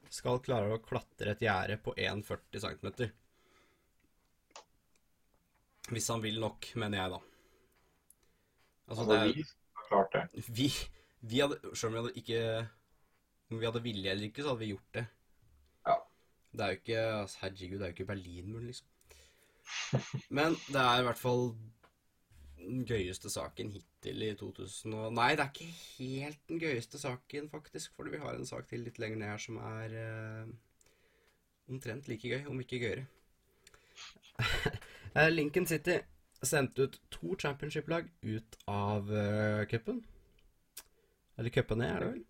skal 0.09 0.41
klare 0.45 0.77
å 0.77 0.83
klatre 0.83 1.33
et 1.33 1.43
gjerde 1.45 1.77
på 1.83 1.93
1,40 1.97 2.63
cm. 2.63 3.09
Hvis 5.89 6.09
han 6.13 6.21
vil 6.21 6.37
nok, 6.41 6.69
mener 6.77 7.01
jeg 7.01 7.13
da. 7.15 7.19
Altså, 8.89 9.03
Altså, 9.03 9.13
det 9.13 9.19
er, 9.19 9.33
vi 9.35 9.45
har 9.77 9.87
klart 9.87 10.15
det. 10.17 10.43
vi, 10.57 10.67
vi 11.21 11.39
hadde 11.43 11.59
Selv 11.75 11.89
om 11.89 11.93
vi 11.93 11.99
hadde 12.01 12.13
ikke 12.21 12.67
Om 13.51 13.59
vi 13.59 13.65
hadde 13.65 13.83
vilje 13.83 14.11
eller 14.11 14.23
ikke, 14.29 14.43
så 14.43 14.51
hadde 14.53 14.59
vi 14.59 14.71
gjort 14.73 14.93
det. 14.93 15.05
Ja. 15.87 15.95
Det 16.51 16.61
er 16.65 16.67
jo 16.73 16.79
ikke 16.83 17.01
altså, 17.21 17.37
Herregud, 17.41 17.77
det 17.79 17.81
er 17.81 17.91
jo 17.91 17.97
ikke 17.97 18.05
Berlinmuren, 18.05 18.65
liksom. 18.69 18.87
Men 20.29 20.55
det 20.67 20.81
er 20.81 20.99
i 20.99 21.05
hvert 21.07 21.17
fall 21.21 21.43
den 22.59 22.83
gøyeste 22.85 23.29
saken 23.31 23.71
hittil 23.71 24.21
i 24.25 24.33
2000 24.37 24.93
og 24.99 25.13
Nei, 25.15 25.29
det 25.37 25.45
er 25.45 25.51
ikke 25.53 25.69
helt 25.97 26.39
den 26.49 26.59
gøyeste 26.61 26.99
saken, 27.01 27.49
faktisk. 27.49 27.93
For 27.95 28.09
vi 28.11 28.19
har 28.21 28.35
en 28.35 28.45
sak 28.49 28.67
til 28.69 28.83
litt 28.85 28.99
lenger 29.01 29.21
ned 29.21 29.31
her 29.31 29.41
som 29.41 29.57
er 29.63 29.95
eh, 30.01 30.51
omtrent 31.69 32.09
like 32.11 32.29
gøy, 32.29 32.45
om 32.49 32.59
ikke 32.65 32.81
gøyere. 32.85 33.07
Eh, 35.17 35.25
Lincoln 35.33 35.65
City 35.65 35.95
sendte 36.45 36.85
ut 36.85 36.97
to 37.19 37.35
championship-lag 37.39 38.09
ut 38.23 38.57
av 38.67 39.11
uh, 39.11 39.65
cupen. 39.69 40.01
Eller 41.39 41.53
cupene, 41.55 41.87
er 41.87 42.03
det 42.03 42.09
vel? 42.13 42.23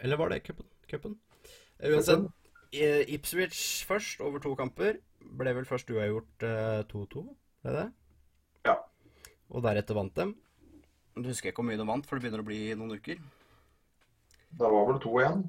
Eller 0.00 0.16
var 0.16 0.32
det 0.32 0.42
cupen? 0.44 0.66
Cupen? 0.88 1.16
Eh, 1.78 1.92
Uansett, 1.92 2.26
eh, 2.72 3.14
Ipswich 3.14 3.84
først, 3.88 4.20
over 4.20 4.40
to 4.40 4.54
kamper. 4.54 4.98
Ble 5.20 5.54
vel 5.54 5.68
først 5.68 5.90
uavgjort 5.92 6.44
eh, 6.44 6.82
2-2, 6.92 7.24
ble 7.64 7.74
det? 7.76 7.86
Ja. 8.68 8.76
Og 9.50 9.64
deretter 9.64 9.96
vant 9.96 10.16
dem. 10.16 10.34
Du 11.16 11.28
husker 11.28 11.50
ikke 11.50 11.62
hvor 11.62 11.68
mye 11.68 11.80
de 11.80 11.86
vant, 11.88 12.06
for 12.06 12.16
det 12.16 12.24
begynner 12.24 12.44
å 12.44 12.48
bli 12.48 12.60
noen 12.76 12.96
uker. 12.96 13.20
Det 14.50 14.70
var 14.74 14.86
vel 14.88 15.00
to 15.02 15.16
igjen. 15.20 15.44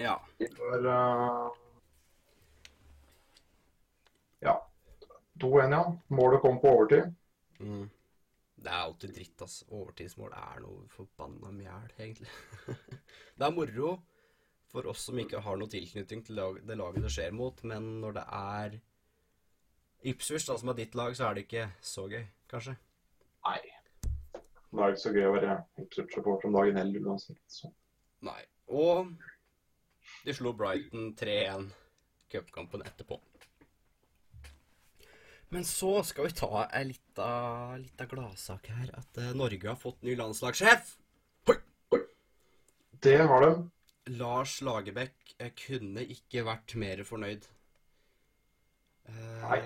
Ja. 0.00 0.16
For 0.56 0.88
uh, 0.92 1.62
Ja. 4.44 4.58
2-1, 5.42 5.76
ja. 5.76 5.84
Målet 6.16 6.42
kom 6.42 6.58
på 6.60 6.72
overtid. 6.72 7.14
Mm. 7.60 7.86
Det 8.56 8.72
er 8.72 8.82
alltid 8.82 9.14
dritt, 9.14 9.42
ass. 9.44 9.60
Overtidsmål 9.68 10.34
er 10.36 10.60
noe 10.64 10.86
forbanna 10.90 11.52
mjæl, 11.54 11.92
egentlig. 11.98 12.30
det 13.36 13.46
er 13.46 13.54
moro 13.54 13.96
for 14.72 14.88
oss 14.90 15.06
som 15.08 15.18
ikke 15.20 15.40
har 15.44 15.58
noe 15.60 15.70
tilknytning 15.70 16.24
til 16.26 16.40
det 16.66 16.76
laget 16.78 17.04
det 17.04 17.12
skjer 17.14 17.36
mot, 17.36 17.62
men 17.68 17.96
når 18.02 18.18
det 18.18 18.26
er 18.38 18.78
Ipswich, 20.06 20.44
da, 20.46 20.56
som 20.58 20.70
er 20.70 20.78
ditt 20.78 20.94
lag, 20.98 21.14
så 21.16 21.28
er 21.28 21.36
det 21.36 21.46
ikke 21.46 21.68
så 21.82 22.04
gøy, 22.10 22.22
kanskje. 22.50 22.76
Nei. 23.46 23.60
Det 24.34 24.82
er 24.82 24.92
ikke 24.92 25.02
så 25.02 25.14
gøy 25.14 25.24
å 25.28 25.32
være 25.34 25.56
Ipswich-supporter 25.82 26.50
om 26.50 26.58
dagen 26.58 26.78
heller, 26.80 27.08
uansett. 27.10 27.40
Så. 27.50 27.70
Nei. 28.26 28.42
Og 28.66 29.14
de 30.26 30.34
slo 30.34 30.52
Brighton 30.56 31.12
3-1 31.18 31.70
cupkampen 32.32 32.84
etterpå. 32.86 33.18
Men 35.54 35.64
så 35.64 36.02
skal 36.02 36.26
vi 36.26 36.34
ta 36.34 36.66
ei 36.74 36.88
lita, 36.88 38.06
gladsak 38.10 38.70
her. 38.74 38.90
At 38.98 39.20
eh, 39.22 39.34
Norge 39.36 39.68
har 39.68 39.78
fått 39.78 40.02
ny 40.02 40.16
landslagssjef. 40.18 40.96
Det 43.06 43.18
har 43.22 43.44
de. 43.44 43.50
Lars 44.18 44.60
Lagerbäck 44.62 45.36
eh, 45.38 45.52
kunne 45.54 46.02
ikke 46.02 46.42
vært 46.46 46.74
mer 46.78 47.02
fornøyd. 47.06 47.46
Eh, 49.06 49.44
Nei. 49.44 49.60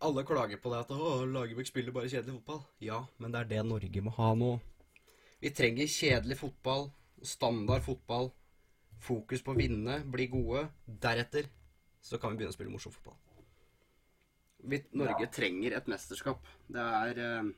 alle 0.00 0.24
klager 0.24 0.60
på 0.62 0.72
det 0.72 0.80
at 0.86 0.96
å, 0.96 1.12
Lagerbäck 1.28 1.68
spiller 1.68 1.92
bare 1.92 2.08
kjedelig 2.08 2.38
fotball. 2.38 2.64
Ja, 2.84 3.02
men 3.20 3.34
det 3.34 3.44
er 3.44 3.52
det 3.52 3.62
Norge 3.68 4.04
må 4.04 4.16
ha 4.16 4.32
nå. 4.38 4.54
Vi 5.44 5.52
trenger 5.54 5.90
kjedelig 5.92 6.40
fotball, 6.40 6.88
standard 7.22 7.84
fotball, 7.84 8.32
fokus 9.04 9.44
på 9.44 9.52
å 9.52 9.60
vinne, 9.60 10.00
bli 10.08 10.30
gode. 10.32 10.66
Deretter 10.86 11.52
så 12.02 12.18
kan 12.18 12.32
vi 12.32 12.40
begynne 12.40 12.56
å 12.56 12.58
spille 12.58 12.72
morsom 12.72 12.94
fotball. 12.96 13.18
Vi, 14.58 14.82
Norge 14.92 15.22
Ja. 15.22 15.30
trenger 15.30 15.76
et 15.76 15.86
mesterskap. 15.86 16.42
Det 16.66 16.82
er 16.82 17.18
eh, 17.18 17.50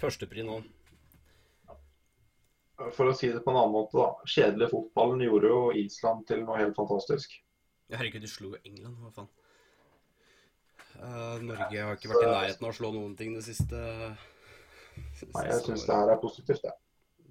førstepri 0.00 0.42
nå. 0.46 0.60
For 2.92 3.08
å 3.08 3.14
si 3.16 3.30
det 3.32 3.40
på 3.44 3.50
en 3.52 3.56
annen 3.56 3.72
måte, 3.72 3.96
da. 3.96 4.26
Kjedelig 4.28 4.68
fotballen 4.68 5.22
gjorde 5.24 5.48
jo 5.48 5.60
Island 5.80 6.26
til 6.28 6.42
noe 6.44 6.58
helt 6.60 6.76
fantastisk. 6.76 7.38
Herregud, 7.88 8.20
de 8.20 8.28
slo 8.28 8.50
jo 8.52 8.60
England, 8.66 8.98
hva 9.00 9.12
faen. 9.14 9.30
Uh, 10.96 11.36
Norge 11.44 11.82
har 11.84 11.96
ikke 11.96 12.08
vært 12.08 12.24
i 12.24 12.32
nærheten 12.32 12.66
av 12.66 12.72
å 12.72 12.76
slå 12.76 12.90
noen 12.94 13.12
ting 13.18 13.34
det 13.36 13.42
siste 13.44 13.76
Nei, 13.76 15.42
jeg 15.44 15.58
syns 15.66 15.82
det 15.84 15.92
her 15.92 16.08
er 16.14 16.20
positivt, 16.22 16.62
jeg. 16.64 16.72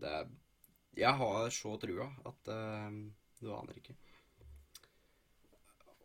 det 0.04 0.12
er, 0.20 0.28
Jeg 1.02 1.18
har 1.18 1.48
så 1.50 1.72
trua 1.82 2.06
at 2.30 2.52
uh, 2.54 2.92
du 3.42 3.50
aner 3.56 3.80
ikke. 3.82 3.96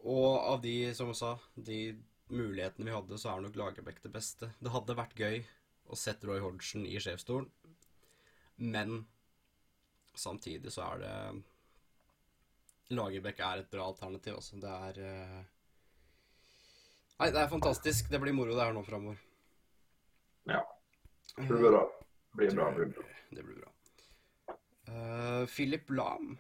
Og 0.09 0.39
av 0.39 0.61
de, 0.65 0.95
som 0.97 1.11
jeg 1.11 1.19
sa, 1.21 1.35
de 1.57 1.81
mulighetene 2.31 2.87
vi 2.87 2.95
hadde, 2.95 3.19
så 3.21 3.33
er 3.33 3.45
nok 3.45 3.59
Lagerbäck 3.59 4.01
det 4.05 4.13
beste. 4.15 4.53
Det 4.61 4.73
hadde 4.73 4.97
vært 4.97 5.19
gøy 5.19 5.41
å 5.91 5.99
sette 5.99 6.29
Roy 6.29 6.41
Hodgson 6.41 6.87
i 6.87 7.01
sjefsstolen, 7.03 7.49
men 8.61 9.03
samtidig 10.15 10.73
så 10.73 10.87
er 10.93 11.03
det 11.03 11.15
Lagerbäck 12.95 13.41
er 13.47 13.63
et 13.63 13.71
bra 13.71 13.87
alternativ, 13.91 14.39
altså. 14.39 14.59
Det 14.61 14.71
er 14.89 15.01
eh, 15.07 15.41
Nei, 17.21 17.29
det 17.31 17.43
er 17.43 17.51
fantastisk. 17.53 18.09
Det 18.11 18.19
blir 18.23 18.33
moro 18.33 18.55
det 18.57 18.65
her 18.65 18.73
nå 18.73 18.81
framover. 18.87 19.19
Ja. 20.49 20.63
Det 21.37 21.47
blir 21.47 21.69
bra. 21.69 21.83
Det 22.33 22.39
blir 22.41 22.55
bra. 22.57 22.71
Det 22.71 22.79
blir 22.79 22.95
bra. 22.97 23.05
Det 23.31 23.45
blir 23.45 23.59
bra. 23.61 24.57
Eh, 24.91 25.43
Philip 25.53 25.93
Lahm 25.95 26.33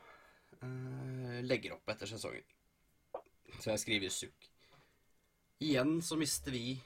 uh, 0.63 1.37
legger 1.45 1.77
opp 1.77 1.93
etter 1.93 2.11
sesongen. 2.11 2.47
Så 3.59 3.73
jeg 3.73 3.83
skriver 3.83 4.15
sukk. 4.15 4.47
Igjen 5.61 5.99
så 6.05 6.17
mister 6.17 6.55
vi, 6.55 6.79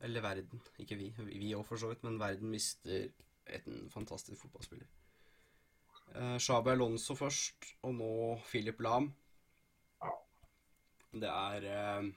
eller 0.00 0.24
verden, 0.24 0.62
ikke 0.80 0.96
vi, 0.96 1.10
vi 1.28 1.52
òg 1.56 1.66
for 1.68 1.80
så 1.80 1.90
vidt, 1.90 2.04
men 2.06 2.20
verden 2.20 2.50
mister 2.52 3.10
en 3.52 3.88
fantastisk 3.92 4.40
fotballspiller. 4.40 4.88
Uh, 6.12 6.38
Shabi 6.40 6.72
Alonso 6.72 7.16
først, 7.16 7.68
og 7.82 7.94
nå 7.96 8.10
Philip 8.48 8.80
Lahm. 8.84 9.10
Det 11.12 11.28
er 11.28 11.66
uh, 11.68 12.08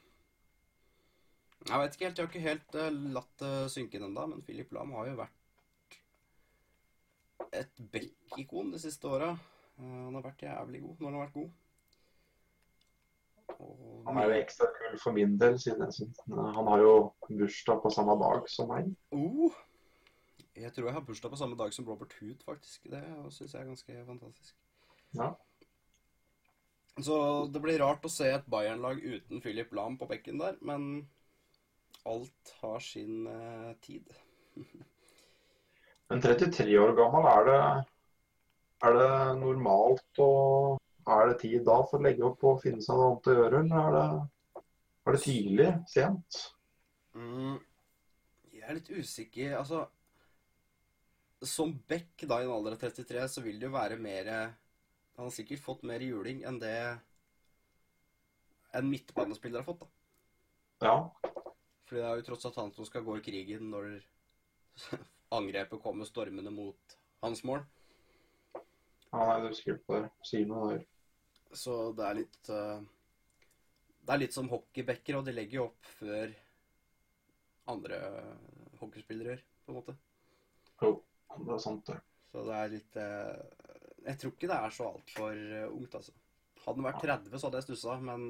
Jeg 1.68 1.80
vet 1.82 1.96
ikke 1.96 2.06
helt, 2.06 2.18
jeg 2.18 2.26
har 2.26 2.32
ikke 2.32 2.46
helt 2.46 2.78
uh, 2.80 3.02
latt 3.18 3.36
det 3.42 3.54
synke 3.74 4.00
inn 4.00 4.08
ennå, 4.10 4.26
men 4.32 4.44
Philip 4.48 4.72
Lahm 4.76 4.96
har 4.96 5.10
jo 5.10 5.20
vært 5.20 6.00
et 7.56 7.84
Beck-ikon 7.92 8.72
de 8.74 8.80
siste 8.80 9.08
åra. 9.08 9.34
han 9.78 10.16
har 10.16 10.24
vært 10.24 10.44
jævlig 10.44 10.82
god 10.84 11.00
når 11.00 11.08
han 11.08 11.16
har 11.18 11.26
vært 11.28 11.38
god. 11.40 11.54
Han 14.06 14.20
er 14.20 14.30
jo 14.30 14.40
ekstra 14.40 14.68
kul 14.76 14.98
for 15.02 15.16
min 15.16 15.38
del, 15.42 15.56
siden 15.62 15.86
jeg 15.88 15.96
synes 16.00 16.20
han 16.28 16.68
har 16.70 16.84
jo 16.84 16.92
bursdag 17.30 17.80
på 17.84 17.92
samme 17.94 18.18
dag 18.22 18.50
som 18.52 18.70
meg. 18.70 18.92
Oh, 19.16 19.56
jeg 20.56 20.72
tror 20.74 20.88
jeg 20.88 20.96
har 20.96 21.04
bursdag 21.08 21.34
på 21.34 21.40
samme 21.40 21.58
dag 21.60 21.74
som 21.74 21.88
Robert 21.88 22.14
Hood, 22.20 22.44
faktisk. 22.46 22.86
Det 22.92 23.02
syns 23.36 23.54
jeg 23.54 23.62
er 23.62 23.72
ganske 23.72 24.06
fantastisk. 24.08 24.56
Ja. 25.18 25.34
Så 27.04 27.18
det 27.52 27.60
blir 27.64 27.82
rart 27.82 28.06
å 28.08 28.12
se 28.12 28.30
et 28.32 28.48
Bayern-lag 28.52 29.02
uten 29.04 29.42
Philip 29.44 29.74
Lahm 29.76 29.98
på 30.00 30.08
bekken 30.08 30.40
der, 30.40 30.56
men 30.64 31.10
alt 32.08 32.54
har 32.62 32.80
sin 32.80 33.28
uh, 33.28 33.74
tid. 33.84 34.14
Men 36.08 36.24
33 36.24 36.70
år 36.80 36.96
gammel, 36.96 37.28
er 37.28 37.50
det, 37.50 37.60
er 38.88 38.98
det 39.02 39.12
normalt 39.42 40.24
å 40.24 40.32
Er 41.06 41.30
det 41.30 41.40
tid 41.44 41.62
da 41.68 41.78
for 41.86 42.00
å 42.00 42.06
legge 42.06 42.26
opp 42.26 42.44
og 42.50 42.62
finne 42.64 42.82
seg 42.82 42.98
noe 42.98 43.12
annet 43.12 43.30
å 43.30 43.36
gjøre, 43.38 43.62
eller 43.62 43.82
er 43.82 43.96
det, 43.96 44.62
er 45.06 45.16
det 45.16 45.22
tidlig? 45.22 45.68
Sent? 45.92 46.40
Mm, 47.14 47.60
jeg 48.56 48.64
er 48.66 48.80
litt 48.80 48.90
usikker. 48.90 49.58
Altså 49.60 49.86
Som 51.46 51.76
Beck 51.88 52.26
da 52.26 52.40
i 52.42 52.48
en 52.48 52.56
alder 52.56 52.74
av 52.78 52.82
33, 52.82 53.28
så 53.30 53.44
vil 53.46 53.60
det 53.62 53.70
jo 53.70 53.76
være 53.76 54.00
mer 54.02 54.32
Han 54.34 55.28
har 55.28 55.36
sikkert 55.36 55.62
fått 55.64 55.86
mer 55.88 56.02
juling 56.02 56.42
enn 56.48 56.58
det 56.60 56.76
en 58.76 58.90
midtbanespiller 58.90 59.62
har 59.62 59.68
fått. 59.70 59.86
da 60.82 60.88
Ja. 60.88 60.98
Fordi 61.86 62.02
det 62.02 62.08
er 62.10 62.16
jo 62.20 62.26
tross 62.28 62.46
alt 62.46 62.58
han 62.60 62.74
som 62.74 62.86
skal 62.86 63.06
gå 63.06 63.18
i 63.18 63.24
krigen 63.24 63.70
når 63.72 64.02
angrepet 65.38 65.82
kommer 65.82 66.10
stormende 66.10 66.52
mot 66.52 66.98
hans 67.22 67.44
mål. 67.44 67.62
Ja, 69.14 69.40
det 69.40 69.46
er 69.46 69.52
usikker 69.54 69.78
på 69.88 70.02
det. 70.02 70.10
Si 70.28 70.44
noe 70.50 70.74
der. 70.74 70.84
Så 71.56 71.76
det 71.98 72.06
er 72.06 72.18
litt 72.20 72.50
eh, 72.52 72.82
Det 74.06 74.16
er 74.16 74.22
litt 74.22 74.36
som 74.36 74.50
hockeybacker, 74.52 75.20
og 75.20 75.28
de 75.28 75.36
legger 75.36 75.62
jo 75.62 75.68
opp 75.70 75.94
før 76.00 76.34
andre 77.72 78.00
hockeyspillere 78.82 79.34
gjør, 79.34 79.46
på 79.66 79.72
en 79.72 79.80
måte. 79.80 79.96
Jo, 80.84 80.92
det 81.40 81.56
er 81.56 81.64
sant, 81.64 81.88
det. 81.88 81.96
Så 82.30 82.44
det 82.46 82.58
er 82.60 82.74
litt 82.76 83.00
eh, 83.02 83.72
Jeg 84.06 84.20
tror 84.22 84.36
ikke 84.36 84.52
det 84.52 84.60
er 84.60 84.76
så 84.76 84.90
altfor 84.92 85.40
ungt, 85.72 85.98
altså. 86.02 86.14
Hadde 86.66 86.82
den 86.82 86.88
vært 86.88 87.02
30, 87.02 87.38
så 87.38 87.48
hadde 87.48 87.62
jeg 87.62 87.68
stussa, 87.70 87.96
men 88.02 88.28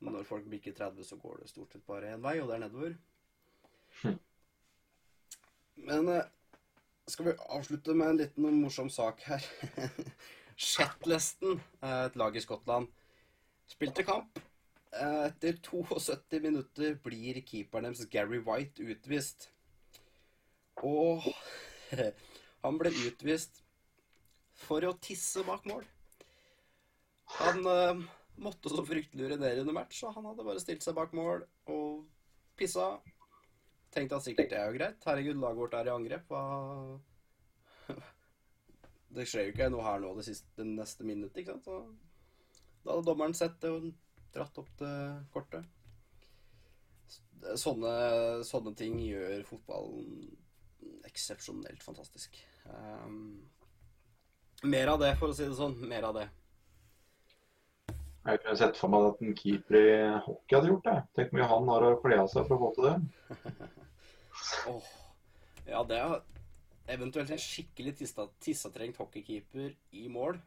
når 0.00 0.24
folk 0.24 0.46
bikker 0.48 0.72
30, 0.76 1.04
så 1.04 1.16
går 1.20 1.42
det 1.42 1.50
stort 1.50 1.72
sett 1.74 1.86
bare 1.86 2.14
én 2.14 2.22
vei, 2.24 2.38
og 2.40 2.48
det 2.48 2.56
er 2.56 2.62
nedover. 2.64 2.94
Hm. 4.00 4.18
Men 5.88 6.08
eh, 6.08 6.28
skal 7.10 7.30
vi 7.30 7.38
avslutte 7.56 7.94
med 7.96 8.12
en 8.12 8.20
liten 8.22 8.60
morsom 8.62 8.90
sak 8.92 9.20
her? 9.28 9.44
Shetlesten, 10.60 11.60
eh, 11.80 12.04
et 12.06 12.16
lag 12.20 12.36
i 12.36 12.42
Skottland, 12.44 12.90
spilte 13.70 14.04
kamp. 14.04 14.40
Eh, 14.92 15.30
Etter 15.30 15.56
72 15.70 16.42
minutter 16.44 16.98
blir 17.04 17.40
keeperen 17.46 17.88
deres 17.88 18.04
Gary 18.12 18.42
White 18.44 18.84
utvist. 18.84 19.48
Og 20.84 21.24
han 22.64 22.80
ble 22.80 22.92
utvist 23.06 23.62
for 24.60 24.84
å 24.84 24.96
tisse 25.00 25.44
bak 25.46 25.64
mål. 25.68 25.86
Han 27.38 27.62
uh, 27.64 28.00
måtte 28.42 28.72
så 28.72 28.82
fryktelig 28.84 29.30
urinere 29.30 29.62
under 29.62 29.76
match, 29.76 30.00
så 30.00 30.10
han 30.12 30.26
hadde 30.28 30.44
bare 30.44 30.60
stilt 30.60 30.84
seg 30.84 30.96
bak 30.98 31.14
mål 31.16 31.44
og 31.70 32.02
pissa. 32.58 32.96
Tenkte 33.94 34.18
han 34.18 34.24
sikkert 34.24 34.50
det 34.52 34.58
er 34.58 34.68
jo 34.68 34.76
greit. 34.76 35.06
Herregud, 35.06 35.38
laget 35.40 35.62
vårt 35.62 35.76
er 35.78 35.88
i 35.88 35.94
angrep. 35.94 36.26
Hva 36.28 36.42
Det 39.10 39.26
skjer 39.26 39.48
jo 39.48 39.54
ikke 39.54 39.70
noe 39.72 39.84
her 39.84 40.02
nå 40.02 40.12
det, 40.18 40.26
siste, 40.28 40.52
det 40.58 40.66
neste 40.68 41.06
minuttet, 41.06 41.42
ikke 41.42 41.56
sant. 41.56 41.66
Så 41.66 42.84
da 42.84 42.94
hadde 42.94 43.06
dommeren 43.08 43.36
sett 43.36 43.58
det 43.62 43.72
og 43.74 43.90
dratt 44.34 44.60
opp 44.62 44.70
det 44.80 44.94
kortet. 45.34 45.66
Sånne, 47.58 47.92
sånne 48.46 48.74
ting 48.76 48.98
gjør 49.02 49.42
fotballen 49.48 50.28
eksepsjonelt 51.08 51.82
fantastisk. 51.82 52.36
Um, 52.68 53.48
mer 54.62 54.92
av 54.92 55.00
det, 55.00 55.14
for 55.18 55.32
å 55.32 55.36
si 55.36 55.48
det 55.48 55.56
sånn. 55.58 55.78
Mer 55.88 56.06
av 56.10 56.18
det. 56.20 56.28
Jeg 58.20 58.42
kunne 58.42 58.56
sett 58.60 58.76
for 58.76 58.92
meg 58.92 59.06
at 59.08 59.22
en 59.24 59.36
keeper 59.36 59.76
i 59.78 59.92
hockey 60.26 60.56
hadde 60.56 60.68
gjort 60.70 60.88
det. 60.90 60.96
Tenk 61.16 61.30
hvor 61.30 61.38
mye 61.38 61.50
han 61.50 61.70
har 61.72 61.86
å 61.86 61.94
kle 62.02 62.18
av 62.20 62.28
seg 62.30 62.48
for 62.48 62.56
å 62.56 62.66
få 62.66 62.72
til 62.76 62.88
det. 62.90 63.70
oh, 64.70 64.90
ja, 65.64 65.80
det 65.88 66.00
er 66.02 66.18
eventuelt 66.94 67.30
en 67.32 67.40
skikkelig 67.40 67.96
tissa, 68.00 68.26
tissatrengt 68.42 68.98
hockeykeeper 69.00 69.74
i 69.96 70.06
mål. 70.12 70.40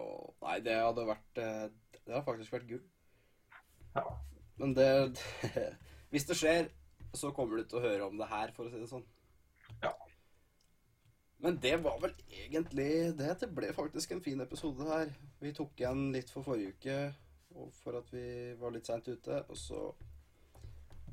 Og 0.00 0.34
Nei, 0.44 0.58
det 0.64 0.76
hadde 0.78 1.02
vært 1.08 1.38
eh, 1.42 1.64
Det 1.98 2.12
hadde 2.14 2.26
faktisk 2.26 2.54
vært 2.54 2.68
gull. 2.68 2.84
Ja. 3.96 4.04
Men 4.60 4.76
det 4.76 4.90
Hvis 6.12 6.26
det 6.28 6.36
skjer, 6.38 6.70
så 7.14 7.32
kommer 7.34 7.58
du 7.58 7.66
til 7.66 7.80
å 7.80 7.84
høre 7.84 8.06
om 8.06 8.16
det 8.18 8.28
her, 8.30 8.52
for 8.54 8.66
å 8.66 8.70
si 8.70 8.78
det 8.80 8.90
sånn. 8.90 9.04
Ja. 9.82 9.92
Men 11.40 11.56
det 11.62 11.76
var 11.84 11.96
vel 12.02 12.14
egentlig 12.28 12.90
det. 13.18 13.32
Det 13.40 13.48
ble 13.54 13.70
faktisk 13.74 14.12
en 14.12 14.22
fin 14.24 14.42
episode 14.42 14.86
her. 14.90 15.12
Vi 15.40 15.52
tok 15.56 15.78
igjen 15.80 16.10
litt 16.14 16.30
for 16.32 16.46
forrige 16.46 16.74
uke 16.76 16.96
og 17.58 17.70
for 17.74 17.98
at 17.98 18.10
vi 18.14 18.52
var 18.60 18.74
litt 18.74 18.90
seint 18.90 19.08
ute. 19.08 19.40
Og 19.48 19.58
så 19.58 19.80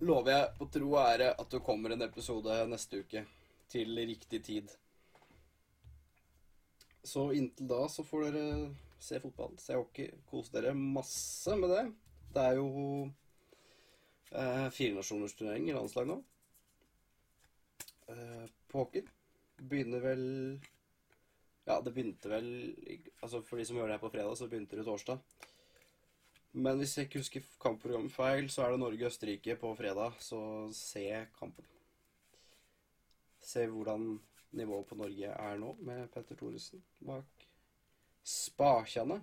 lover 0.03 0.33
jeg 0.33 0.49
på 0.59 0.67
tro 0.73 0.91
og 0.91 1.01
ære 1.05 1.31
at 1.33 1.53
det 1.53 1.63
kommer 1.65 1.93
en 1.93 2.05
episode 2.05 2.57
neste 2.69 3.01
uke. 3.05 3.23
Til 3.71 3.99
riktig 4.07 4.43
tid. 4.45 4.71
Så 7.03 7.29
inntil 7.35 7.69
da 7.69 7.85
så 7.91 8.03
får 8.03 8.27
dere 8.27 8.45
se 8.99 9.19
fotball, 9.23 9.53
se 9.61 9.75
hockey, 9.77 10.11
kose 10.27 10.51
dere 10.55 10.73
masse 10.75 11.55
med 11.59 11.71
det. 11.71 11.83
Det 12.35 12.43
er 12.43 12.57
jo 12.59 12.69
eh, 14.31 14.67
firenasjonersturnering 14.75 15.69
i 15.69 15.75
landslag 15.75 16.09
nå. 16.09 16.17
Eh, 18.11 18.47
på. 18.71 18.87
Begynner 19.57 20.03
vel 20.03 20.25
Ja, 21.67 21.81
det 21.81 21.91
begynte 21.95 22.29
vel 22.29 22.49
Altså 23.21 23.41
for 23.43 23.57
de 23.59 23.65
som 23.65 23.79
hører 23.79 23.91
det 23.91 23.97
her 23.97 24.03
på 24.03 24.11
fredag, 24.13 24.35
så 24.37 24.47
begynte 24.47 24.77
det 24.79 24.85
torsdag. 24.87 25.19
Men 26.57 26.77
hvis 26.79 26.97
jeg 26.97 27.07
ikke 27.07 27.21
husker 27.21 27.49
kampprogrammet 27.61 28.13
feil, 28.13 28.47
så 28.49 28.63
er 28.63 28.73
det 28.73 28.81
Norge-Østerrike 28.81 29.57
på 29.61 29.73
fredag, 29.77 30.15
så 30.23 30.39
se 30.73 31.03
kampen. 31.37 31.65
Se 33.47 33.63
hvordan 33.71 34.09
nivået 34.57 34.87
på 34.89 34.97
Norge 34.99 35.31
er 35.31 35.59
nå, 35.61 35.73
med 35.87 36.07
Petter 36.11 36.35
Thoresen 36.35 36.83
bak 37.07 37.47
spakene. 38.27 39.21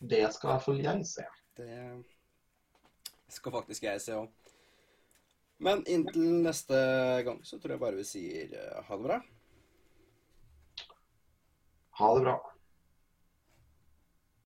Det 0.00 0.22
skal 0.32 0.48
i 0.48 0.52
hvert 0.52 0.64
fall 0.64 0.80
jeg 0.80 1.06
se. 1.06 1.24
Det 1.56 1.74
skal 3.28 3.52
faktisk 3.52 3.84
jeg 3.84 4.00
se 4.00 4.16
òg. 4.16 4.30
Men 5.60 5.82
inntil 5.84 6.40
neste 6.46 6.78
gang 7.26 7.42
så 7.44 7.58
tror 7.60 7.74
jeg 7.74 7.82
bare 7.82 7.98
vi 8.00 8.06
sier 8.08 8.54
eh, 8.56 8.78
ha 8.86 8.96
det 8.96 9.04
bra. 9.04 9.18
Ha 12.00 12.14
det 12.16 12.22
bra. 12.24 12.38